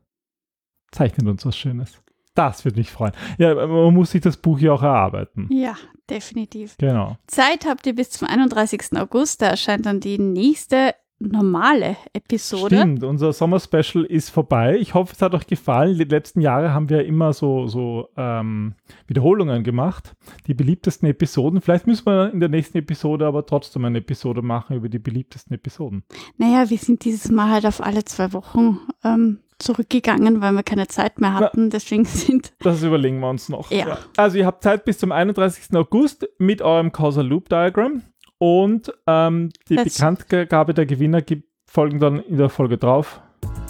zeichnet 0.91 1.27
uns 1.27 1.45
was 1.45 1.57
Schönes. 1.57 2.01
Das 2.35 2.65
würde 2.65 2.79
mich 2.79 2.91
freuen. 2.91 3.13
Ja, 3.39 3.55
man 3.55 3.95
muss 3.95 4.13
sich 4.13 4.21
das 4.21 4.37
Buch 4.37 4.61
ja 4.61 4.73
auch 4.73 4.83
erarbeiten. 4.83 5.49
Ja, 5.51 5.75
definitiv. 6.09 6.77
Genau. 6.79 7.17
Zeit 7.27 7.67
habt 7.67 7.85
ihr 7.87 7.97
bis 7.97 8.11
zum 8.11 8.29
31. 8.29 8.97
August. 8.97 9.43
Da 9.43 9.47
erscheint 9.49 9.87
dann 9.87 9.99
die 9.99 10.19
nächste 10.19 10.95
normale 11.21 11.97
Episode. 12.13 12.77
Stimmt, 12.77 13.03
unser 13.03 13.33
Sommer-Special 13.33 14.05
ist 14.05 14.31
vorbei. 14.31 14.77
Ich 14.79 14.95
hoffe, 14.95 15.13
es 15.15 15.23
hat 15.23 15.35
euch 15.35 15.47
gefallen. 15.47 15.99
Die 15.99 16.05
letzten 16.05 16.41
Jahre 16.41 16.73
haben 16.73 16.89
wir 16.89 17.05
immer 17.05 17.33
so, 17.33 17.67
so 17.67 18.09
ähm, 18.17 18.75
Wiederholungen 19.07 19.65
gemacht. 19.65 20.15
Die 20.47 20.55
beliebtesten 20.55 21.09
Episoden. 21.09 21.61
Vielleicht 21.61 21.87
müssen 21.87 22.07
wir 22.07 22.33
in 22.33 22.41
der 22.41 22.49
nächsten 22.49 22.79
Episode 22.79 23.27
aber 23.27 23.45
trotzdem 23.47 23.85
eine 23.85 23.99
Episode 23.99 24.43
machen 24.43 24.77
über 24.77 24.89
die 24.89 24.99
beliebtesten 24.99 25.55
Episoden. 25.55 26.05
Naja, 26.37 26.71
wir 26.71 26.79
sind 26.79 27.05
dieses 27.05 27.31
Mal 27.31 27.51
halt 27.51 27.67
auf 27.67 27.83
alle 27.83 28.05
zwei 28.05 28.33
Wochen 28.33 28.79
ähm, 29.03 29.41
zurückgegangen, 29.59 30.41
weil 30.41 30.53
wir 30.53 30.63
keine 30.63 30.87
Zeit 30.87 31.21
mehr 31.21 31.35
hatten. 31.35 31.71
Deswegen 31.71 32.05
sind 32.05 32.53
Das 32.61 32.83
überlegen 32.83 33.19
wir 33.21 33.29
uns 33.29 33.49
noch. 33.49 33.71
Ja. 33.71 33.99
Also 34.17 34.39
ihr 34.39 34.47
habt 34.47 34.63
Zeit 34.63 34.85
bis 34.85 34.99
zum 34.99 35.13
31. 35.13 35.75
August 35.75 36.29
mit 36.39 36.63
eurem 36.63 36.93
Causal 36.93 37.27
Loop 37.27 37.49
Diagram 37.49 38.03
und 38.39 38.93
ähm, 39.07 39.51
die 39.69 39.77
Das- 39.77 39.85
Bekanntgabe 39.95 40.75
der 40.75 40.87
Gewinner 40.87 41.23
gibt, 41.23 41.49
folgen 41.67 41.99
dann 42.01 42.21
in 42.21 42.37
der 42.39 42.49
Folge 42.49 42.79
drauf 42.79 43.21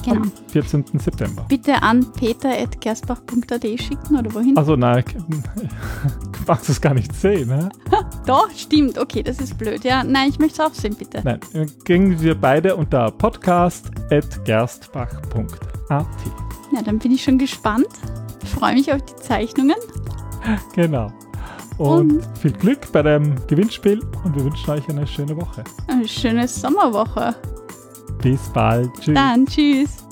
genau. 0.04 0.20
am 0.22 0.32
14. 0.48 0.84
September. 0.98 1.44
Bitte 1.48 1.82
an 1.82 2.06
peter.gersbach.at 2.12 3.64
schicken 3.80 4.16
oder 4.18 4.32
wohin? 4.34 4.56
Also 4.56 4.76
nein, 4.76 5.04
du 5.28 5.42
magst 6.46 6.68
es 6.68 6.80
gar 6.80 6.94
nicht 6.94 7.12
sehen, 7.14 7.48
ne? 7.48 7.68
Doch, 8.26 8.50
stimmt. 8.52 8.98
Okay, 8.98 9.22
das 9.22 9.38
ist 9.40 9.56
blöd. 9.58 9.84
Ja, 9.84 10.04
nein, 10.04 10.28
ich 10.30 10.38
möchte 10.38 10.62
es 10.62 10.68
auch 10.70 10.74
sehen, 10.74 10.94
bitte. 10.94 11.20
Nein, 11.24 11.40
kriegen 11.84 12.20
wir 12.20 12.34
beide 12.34 12.76
unter 12.76 13.10
podcast.gerstbach.at. 13.10 16.06
Ja, 16.72 16.82
dann 16.84 16.98
bin 16.98 17.12
ich 17.12 17.22
schon 17.24 17.38
gespannt. 17.38 17.86
Freue 18.44 18.74
mich 18.74 18.92
auf 18.92 19.00
die 19.02 19.16
Zeichnungen. 19.16 19.76
Genau. 20.74 21.10
Und, 21.78 22.26
viel 22.40 22.52
Glück 22.52 22.90
bei 22.92 23.02
dem 23.02 23.34
Gewinnspiel 23.46 24.00
und 24.24 24.34
wir 24.34 24.44
wünschen 24.44 24.70
euch 24.70 24.88
eine 24.88 25.06
schöne 25.06 25.36
Woche. 25.36 25.62
Eine 25.86 26.08
schöne 26.08 26.48
Sommerwoche. 26.48 27.34
Bis 28.20 28.40
bald. 28.48 28.92
Tschüss. 29.00 29.14
Dann, 29.14 29.46
tschüss. 29.46 30.04